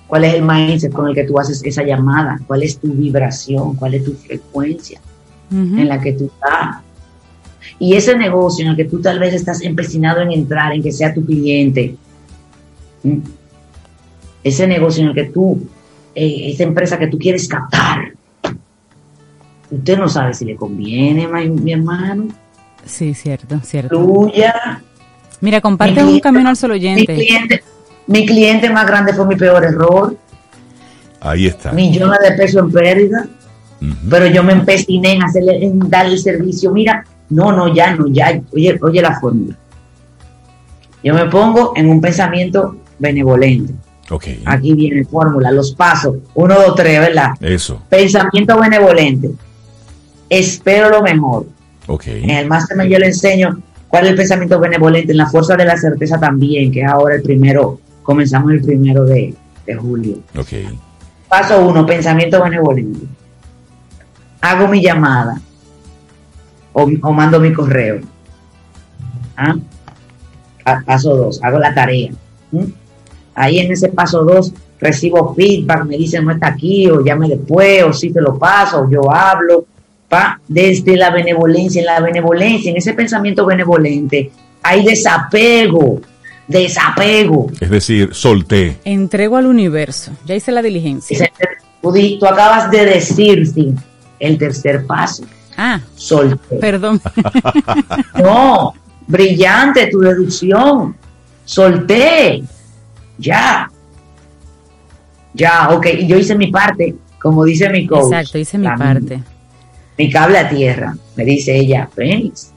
[0.06, 2.40] ¿Cuál es el mindset con el que tú haces esa llamada?
[2.46, 3.76] ¿Cuál es tu vibración?
[3.76, 5.02] ¿Cuál es tu frecuencia
[5.52, 6.78] en la que tú estás?
[7.80, 10.92] Y ese negocio en el que tú tal vez estás empecinado en entrar, en que
[10.92, 11.96] sea tu cliente,
[14.44, 15.68] ese negocio en el que tú,
[16.16, 18.14] eh, esa empresa que tú quieres captar,
[19.70, 22.28] usted no sabe si le conviene, mi, hermano.
[22.86, 23.90] Sí, cierto, cierto.
[23.90, 24.82] Fluya.
[25.42, 27.14] Mira, comparte un camino al solo oyente.
[27.14, 27.64] Mi cliente,
[28.08, 30.18] mi cliente más grande fue mi peor error.
[31.20, 31.72] Ahí está.
[31.74, 33.28] Millones de pesos en pérdida.
[34.10, 36.72] Pero yo me empeciné en, hacerle, en darle el servicio.
[36.72, 38.42] Mira, no, no, ya, no, ya.
[38.54, 39.56] Oye, oye la fórmula.
[41.04, 43.74] Yo me pongo en un pensamiento benevolente.
[44.10, 44.42] Okay.
[44.46, 46.16] Aquí viene fórmula, los pasos.
[46.34, 47.32] Uno, dos, tres, ¿verdad?
[47.42, 47.82] Eso.
[47.90, 49.32] Pensamiento benevolente.
[50.30, 51.46] Espero lo mejor.
[51.88, 52.24] Okay.
[52.24, 55.66] En el máster yo le enseño cuál es el pensamiento benevolente, en la fuerza de
[55.66, 59.36] la certeza también, que es ahora el primero Comenzamos el primero de,
[59.78, 60.20] julio.
[60.34, 60.66] Okay.
[61.28, 63.06] Paso uno, pensamiento benevolente.
[64.48, 65.42] Hago mi llamada
[66.74, 68.02] o, mando mi correo.
[69.36, 69.56] ¿Ah?
[70.86, 72.12] Paso dos, hago la tarea.
[73.36, 77.84] Ahí en ese paso dos recibo feedback, me dicen no está aquí, o llame después,
[77.84, 79.66] o si te lo paso, o yo hablo.
[80.08, 84.32] Pa, desde la benevolencia, en la benevolencia, en ese pensamiento benevolente,
[84.64, 86.00] hay desapego
[86.48, 87.52] desapego.
[87.60, 88.78] Es decir, solté.
[88.86, 90.12] Entrego al universo.
[90.26, 91.30] Ya hice la diligencia.
[91.82, 93.74] Tú, acabas de decir, sí,
[94.20, 95.24] el tercer paso.
[95.58, 96.58] Ah, solté.
[96.58, 97.02] Perdón.
[98.24, 98.74] no,
[99.08, 100.96] brillante tu deducción.
[101.46, 102.44] Solté.
[103.18, 103.72] Ya.
[105.34, 105.88] Ya, ok.
[106.06, 108.12] Yo hice mi parte, como dice mi coach.
[108.12, 109.24] Exacto, hice mi parte.
[109.98, 112.52] Mi cable a tierra, me dice ella, Fénix.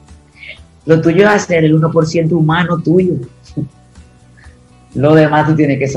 [0.85, 3.15] Lo tuyo es hacer el 1% humano tuyo.
[4.95, 5.87] Lo demás tú tienes que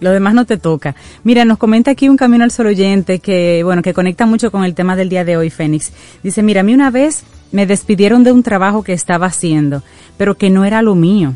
[0.00, 0.94] lo demás no te toca.
[1.24, 4.64] Mira, nos comenta aquí un camino al solo oyente que, bueno, que conecta mucho con
[4.64, 5.92] el tema del día de hoy, Fénix.
[6.22, 9.82] Dice, mira, a mí una vez me despidieron de un trabajo que estaba haciendo,
[10.16, 11.34] pero que no era lo mío.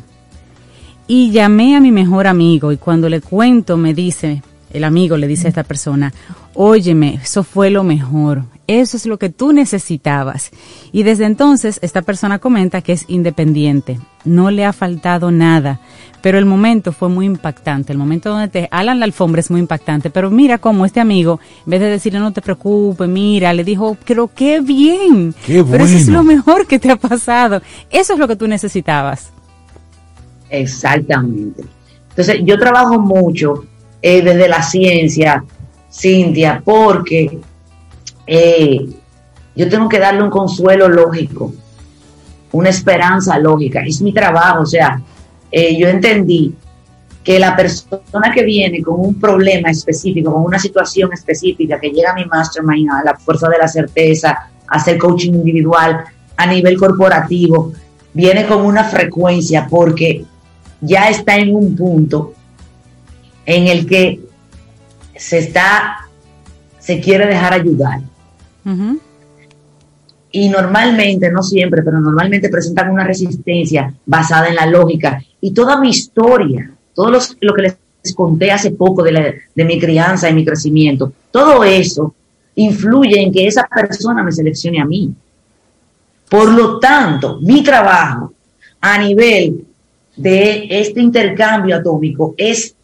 [1.06, 4.42] Y llamé a mi mejor amigo y cuando le cuento me dice,
[4.72, 6.12] el amigo le dice a esta persona,
[6.56, 10.50] óyeme, eso fue lo mejor, eso es lo que tú necesitabas.
[10.90, 15.80] Y desde entonces esta persona comenta que es independiente, no le ha faltado nada,
[16.22, 19.60] pero el momento fue muy impactante, el momento donde te alan la alfombra es muy
[19.60, 23.62] impactante, pero mira cómo este amigo, en vez de decirle no te preocupes, mira, le
[23.62, 28.14] dijo, pero qué bien, qué pero eso es lo mejor que te ha pasado, eso
[28.14, 29.30] es lo que tú necesitabas.
[30.50, 31.64] Exactamente.
[32.10, 33.64] Entonces yo trabajo mucho
[34.00, 35.44] eh, desde la ciencia,
[35.96, 37.38] Cintia, porque
[38.26, 38.86] eh,
[39.54, 41.54] yo tengo que darle un consuelo lógico,
[42.52, 43.80] una esperanza lógica.
[43.80, 45.00] Es mi trabajo, o sea,
[45.50, 46.54] eh, yo entendí
[47.24, 52.12] que la persona que viene con un problema específico, con una situación específica, que llega
[52.12, 56.04] a mi mastermind, a la fuerza de la certeza, a hacer coaching individual
[56.36, 57.72] a nivel corporativo,
[58.12, 60.24] viene con una frecuencia porque
[60.80, 62.34] ya está en un punto
[63.46, 64.25] en el que
[65.18, 66.08] se está,
[66.78, 68.00] se quiere dejar ayudar.
[70.32, 75.22] Y normalmente, no siempre, pero normalmente presentan una resistencia basada en la lógica.
[75.40, 80.28] Y toda mi historia, todo lo que les conté hace poco de, de mi crianza
[80.28, 82.14] y mi crecimiento, todo eso
[82.56, 85.12] influye en que esa persona me seleccione a mí.
[86.28, 88.32] Por lo tanto, mi trabajo
[88.80, 89.64] a nivel
[90.16, 92.75] de este intercambio atómico es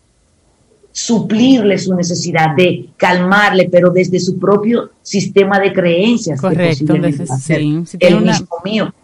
[0.92, 6.40] suplirle su necesidad, de calmarle, pero desde su propio sistema de creencias.
[6.40, 6.94] Correcto,
[7.38, 8.94] sí, si el mismo mío.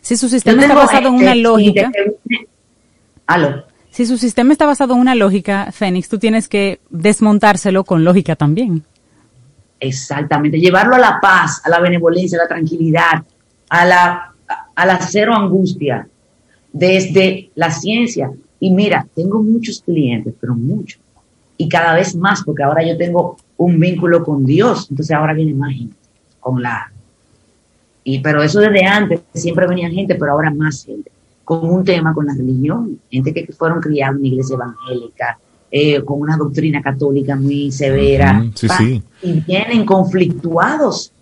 [0.00, 1.90] Si su sistema está basado en una lógica.
[3.90, 8.36] Si su sistema está basado en una lógica, Fénix, tú tienes que desmontárselo con lógica
[8.36, 8.84] también.
[9.80, 13.24] Exactamente, llevarlo a la paz, a la benevolencia, a la tranquilidad,
[13.68, 14.34] a la,
[14.74, 16.08] a la cero angustia,
[16.72, 18.30] desde la ciencia.
[18.60, 21.00] Y mira, tengo muchos clientes, pero muchos,
[21.58, 25.52] y cada vez más, porque ahora yo tengo un vínculo con Dios, entonces ahora viene
[25.52, 25.96] más gente
[26.40, 26.90] con la...
[28.04, 31.10] Y, pero eso desde antes, siempre venía gente, pero ahora más gente,
[31.44, 35.38] con un tema con la religión, gente que fueron criados en iglesia evangélica,
[35.70, 39.02] eh, con una doctrina católica muy severa, sí, sí.
[39.22, 41.12] y vienen conflictuados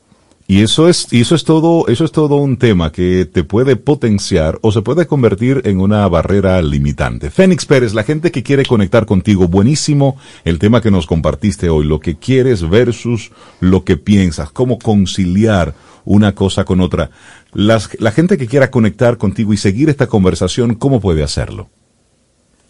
[0.48, 3.74] y eso es, y eso es todo, eso es todo un tema que te puede
[3.74, 7.30] potenciar o se puede convertir en una barrera limitante.
[7.30, 11.84] Fénix Pérez, la gente que quiere conectar contigo, buenísimo el tema que nos compartiste hoy,
[11.84, 15.74] lo que quieres versus lo que piensas, cómo conciliar
[16.04, 17.10] una cosa con otra.
[17.52, 21.68] Las, la gente que quiera conectar contigo y seguir esta conversación, ¿cómo puede hacerlo?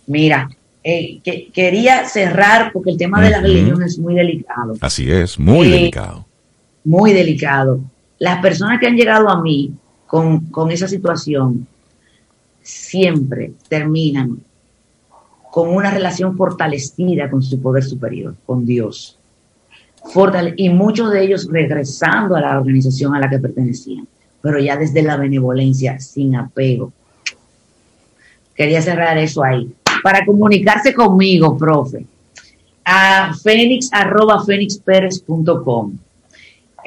[0.07, 0.49] Mira,
[0.83, 4.77] eh, que, quería cerrar porque el tema de la religión es muy delicado.
[4.81, 6.27] Así es, muy eh, delicado
[6.87, 7.81] muy delicado.
[8.19, 9.73] Las personas que han llegado a mí
[10.07, 11.67] con, esa situación
[12.63, 14.39] siempre terminan
[15.51, 19.19] con una relación fortalecida con su poder superior, con Dios.
[20.57, 24.07] y muchos de ellos regresando a la organización a la que pertenecían,
[24.41, 26.93] pero ya desde la benevolencia, sin apego.
[28.55, 29.69] Quería cerrar eso ahí.
[30.03, 32.07] Para comunicarse conmigo, profe,
[32.85, 34.45] a fénix, arroba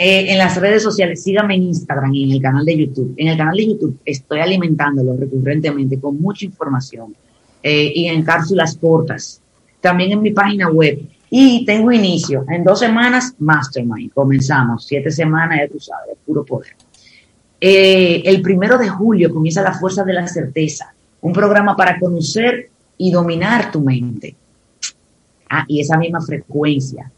[0.01, 3.13] eh, en las redes sociales, síganme en Instagram y en el canal de YouTube.
[3.17, 7.13] En el canal de YouTube estoy alimentándolo recurrentemente con mucha información
[7.61, 9.41] eh, y en cápsulas cortas.
[9.81, 11.01] También en mi página web.
[11.29, 14.13] Y tengo inicio en dos semanas, Mastermind.
[14.13, 16.77] Comenzamos, siete semanas, ya tú sabes, puro poder.
[17.59, 22.69] Eh, el primero de julio comienza La Fuerza de la Certeza, un programa para conocer
[22.97, 24.33] y dominar tu mente.
[25.49, 27.11] Ah, y esa misma frecuencia.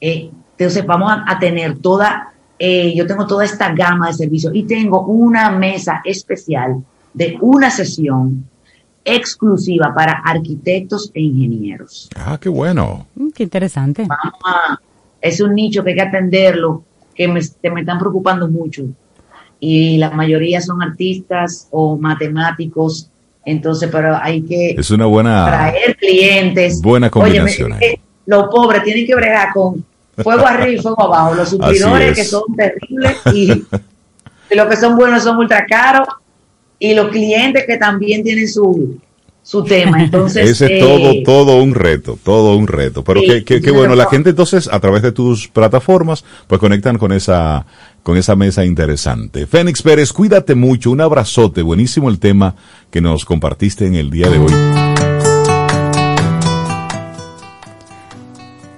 [0.00, 4.64] Eh, entonces vamos a, tener toda, eh, yo tengo toda esta gama de servicios y
[4.64, 6.82] tengo una mesa especial
[7.12, 8.44] de una sesión
[9.04, 12.08] exclusiva para arquitectos e ingenieros.
[12.16, 13.06] Ah, qué bueno.
[13.14, 14.06] Mm, qué interesante.
[15.20, 16.84] es un nicho que hay que atenderlo,
[17.14, 17.40] que me,
[17.72, 18.84] me están preocupando mucho.
[19.60, 23.10] Y la mayoría son artistas o matemáticos
[23.44, 26.80] entonces, pero hay que es una buena traer clientes.
[26.80, 27.74] Buena combinación.
[28.26, 29.84] los pobres tienen que bregar con
[30.22, 31.34] fuego arriba y fuego abajo.
[31.34, 33.64] Los suplidores que son terribles y,
[34.54, 36.08] los que son buenos son ultra caros
[36.78, 38.98] y los clientes que también tienen su,
[39.44, 40.02] su tema.
[40.02, 43.04] Entonces, Ese es todo, eh, todo un reto, todo un reto.
[43.04, 47.66] Pero qué, bueno, la gente entonces a través de tus plataformas pues conectan con esa,
[48.02, 49.46] con esa mesa interesante.
[49.46, 52.56] Fénix Pérez, cuídate mucho, un abrazote, buenísimo el tema
[52.90, 55.13] que nos compartiste en el día de hoy.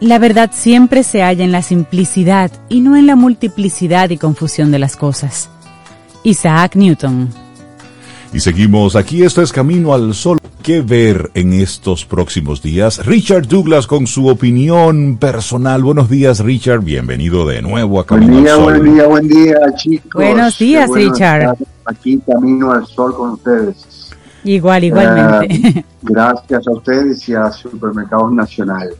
[0.00, 4.70] La verdad siempre se halla en la simplicidad y no en la multiplicidad y confusión
[4.70, 5.48] de las cosas.
[6.22, 7.30] Isaac Newton.
[8.32, 10.38] Y seguimos aquí, esto es Camino al Sol.
[10.62, 13.06] ¿Qué ver en estos próximos días?
[13.06, 15.82] Richard Douglas con su opinión personal.
[15.82, 16.80] Buenos días, Richard.
[16.80, 18.64] Bienvenido de nuevo a Camino al Sol.
[18.64, 20.22] Buen día, buen día, chicos.
[20.22, 21.56] Buenos días, Richard.
[21.86, 24.10] Aquí Camino al Sol con ustedes.
[24.44, 25.78] Igual, igualmente.
[25.78, 28.90] Eh, gracias a ustedes y a Supermercados Nacional.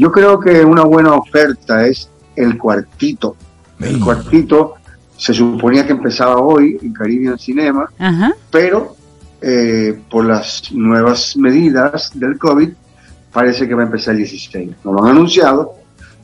[0.00, 3.36] Yo creo que una buena oferta es el cuartito.
[3.78, 4.76] El cuartito
[5.14, 7.86] se suponía que empezaba hoy en Caribbean Cinema,
[8.50, 8.96] pero
[9.42, 12.70] eh, por las nuevas medidas del COVID
[13.30, 14.70] parece que va a empezar el 16.
[14.84, 15.74] No lo han anunciado,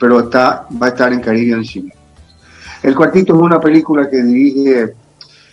[0.00, 2.00] pero está, va a estar en Caribbean Cinema.
[2.82, 4.94] El cuartito es una película que dirige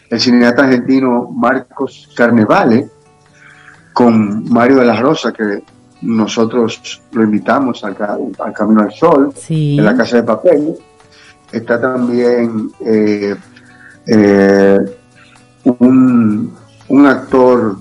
[0.09, 2.87] el cineasta argentino Marcos Carnevale
[3.91, 5.61] con Mario de la Rosa, que
[6.03, 7.95] nosotros lo invitamos al,
[8.53, 10.75] Camino al Sol, en la Casa de Papel.
[11.51, 13.35] Está también eh,
[14.07, 14.79] eh,
[15.63, 16.51] un,
[17.05, 17.77] actor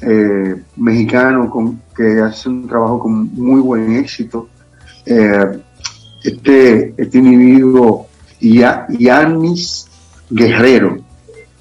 [0.00, 4.48] eh, mexicano con, que hace un trabajo con muy buen éxito.
[5.04, 8.06] este, este individuo,
[8.40, 9.88] Yanis
[10.30, 10.98] Guerrero,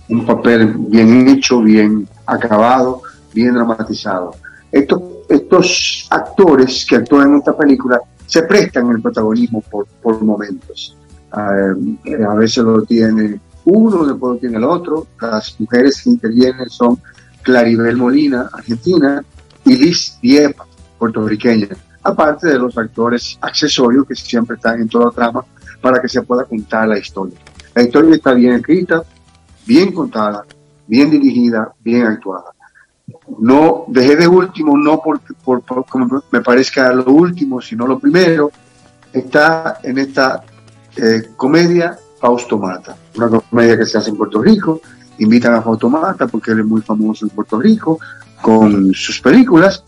[0.09, 3.01] un papel bien hecho, bien acabado,
[3.33, 4.35] bien dramatizado.
[4.71, 10.97] Esto estos actores que actúan en esta película se prestan el protagonismo por, momentos.
[12.05, 15.07] Eh, a veces lo tiene uno, después lo tiene el otro.
[15.19, 16.99] Las mujeres que intervienen son
[17.41, 19.23] Claribel Molina, argentina,
[19.65, 20.65] y Liz Diepa,
[20.97, 21.69] puertorriqueña.
[22.05, 25.45] aparte de los actores accesorios que siempre están en toda trama
[25.81, 27.37] para que se pueda contar la historia.
[27.73, 29.03] La historia está bien escrita,
[29.65, 30.43] bien contada,
[30.85, 32.52] bien dirigida, bien actuada.
[33.39, 38.51] No dejé de último, no porque por, como me parezca lo último, sino lo primero,
[39.11, 40.43] está en esta
[40.95, 44.81] eh, comedia Fausto Mata, una comedia que se hace en Puerto Rico,
[45.19, 47.99] invitan a Fausto Mata porque él es muy famoso en Puerto Rico
[48.41, 49.83] con sus películas,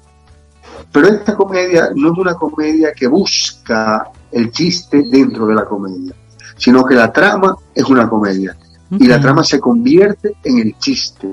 [0.91, 6.13] pero esta comedia no es una comedia que busca el chiste dentro de la comedia,
[6.57, 8.55] sino que la trama es una comedia
[8.91, 11.27] y la trama se convierte en el chiste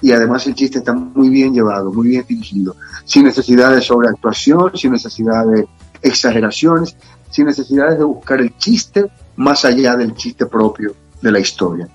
[0.00, 4.76] y además el chiste está muy bien llevado, muy bien dirigido, sin necesidad de sobreactuación,
[4.76, 5.66] sin necesidad de
[6.02, 6.96] exageraciones,
[7.30, 11.88] sin necesidad de buscar el chiste más allá del chiste propio de la historia.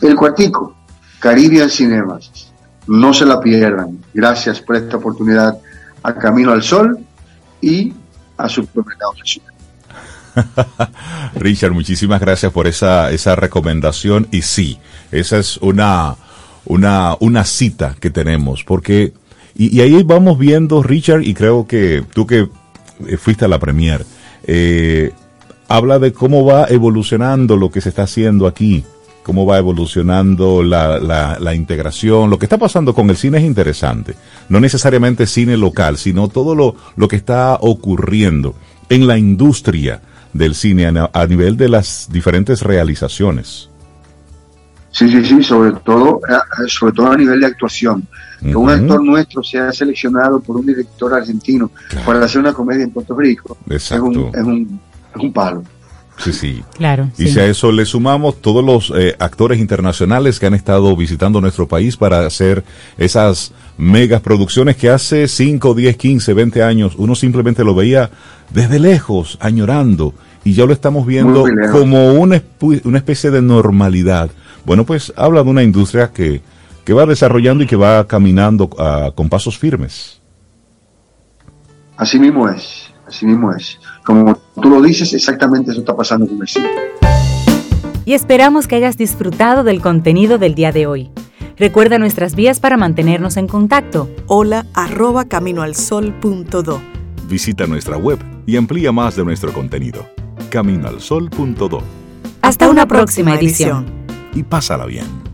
[0.00, 0.76] El cuartico,
[1.20, 2.50] Caribbean Cinemas,
[2.86, 3.98] no se la pierdan.
[4.12, 5.58] Gracias por esta oportunidad
[6.02, 6.98] a Camino al Sol
[7.60, 7.92] y
[8.36, 9.54] a Supermercado Nacional.
[11.34, 14.28] Richard, muchísimas gracias por esa, esa recomendación.
[14.30, 14.78] Y sí,
[15.10, 16.16] esa es una,
[16.64, 19.12] una, una cita que tenemos, porque,
[19.54, 22.48] y, ahí vamos viendo, Richard, y creo que tú que
[23.06, 24.04] eh, fuiste a la premier,
[24.44, 25.12] eh,
[25.68, 28.84] habla de cómo va evolucionando lo que se está haciendo aquí,
[29.22, 32.30] cómo va evolucionando la, la, la, integración.
[32.30, 34.14] Lo que está pasando con el cine es interesante.
[34.48, 38.54] No necesariamente cine local, sino todo lo, lo que está ocurriendo
[38.88, 40.00] en la industria
[40.32, 43.68] del cine a, nivel de las diferentes realizaciones.
[44.90, 46.20] Sí, sí, sí, sobre todo,
[46.66, 48.06] sobre todo a nivel de actuación.
[48.40, 51.70] Que un actor nuestro sea seleccionado por un director argentino
[52.06, 54.80] para hacer una comedia en Puerto Rico Es, un, es, un,
[55.14, 55.62] es un palo.
[56.20, 56.62] Sí, sí.
[56.76, 57.10] Claro.
[57.18, 61.40] Y si a eso le sumamos todos los eh, actores internacionales que han estado visitando
[61.40, 62.62] nuestro país para hacer
[62.98, 68.10] esas megas producciones que hace 5, 10, 15, 20 años uno simplemente lo veía
[68.50, 70.12] desde lejos, añorando,
[70.44, 72.42] y ya lo estamos viendo como una,
[72.84, 74.30] una especie de normalidad.
[74.64, 76.40] Bueno, pues habla de una industria que,
[76.84, 80.20] que va desarrollando y que va caminando uh, con pasos firmes.
[81.96, 83.78] Así mismo es, así mismo es.
[84.04, 86.68] Como tú lo dices, exactamente eso está pasando con el cine.
[88.04, 91.10] Y esperamos que hayas disfrutado del contenido del día de hoy.
[91.56, 94.08] Recuerda nuestras vías para mantenernos en contacto.
[94.26, 96.80] Hola arroba caminoalsol.do.
[97.28, 100.06] Visita nuestra web y amplía más de nuestro contenido.
[100.48, 101.82] Caminoalsol.do.
[102.40, 103.99] Hasta, una, próxima, edición.
[104.34, 105.29] Y pásala bien.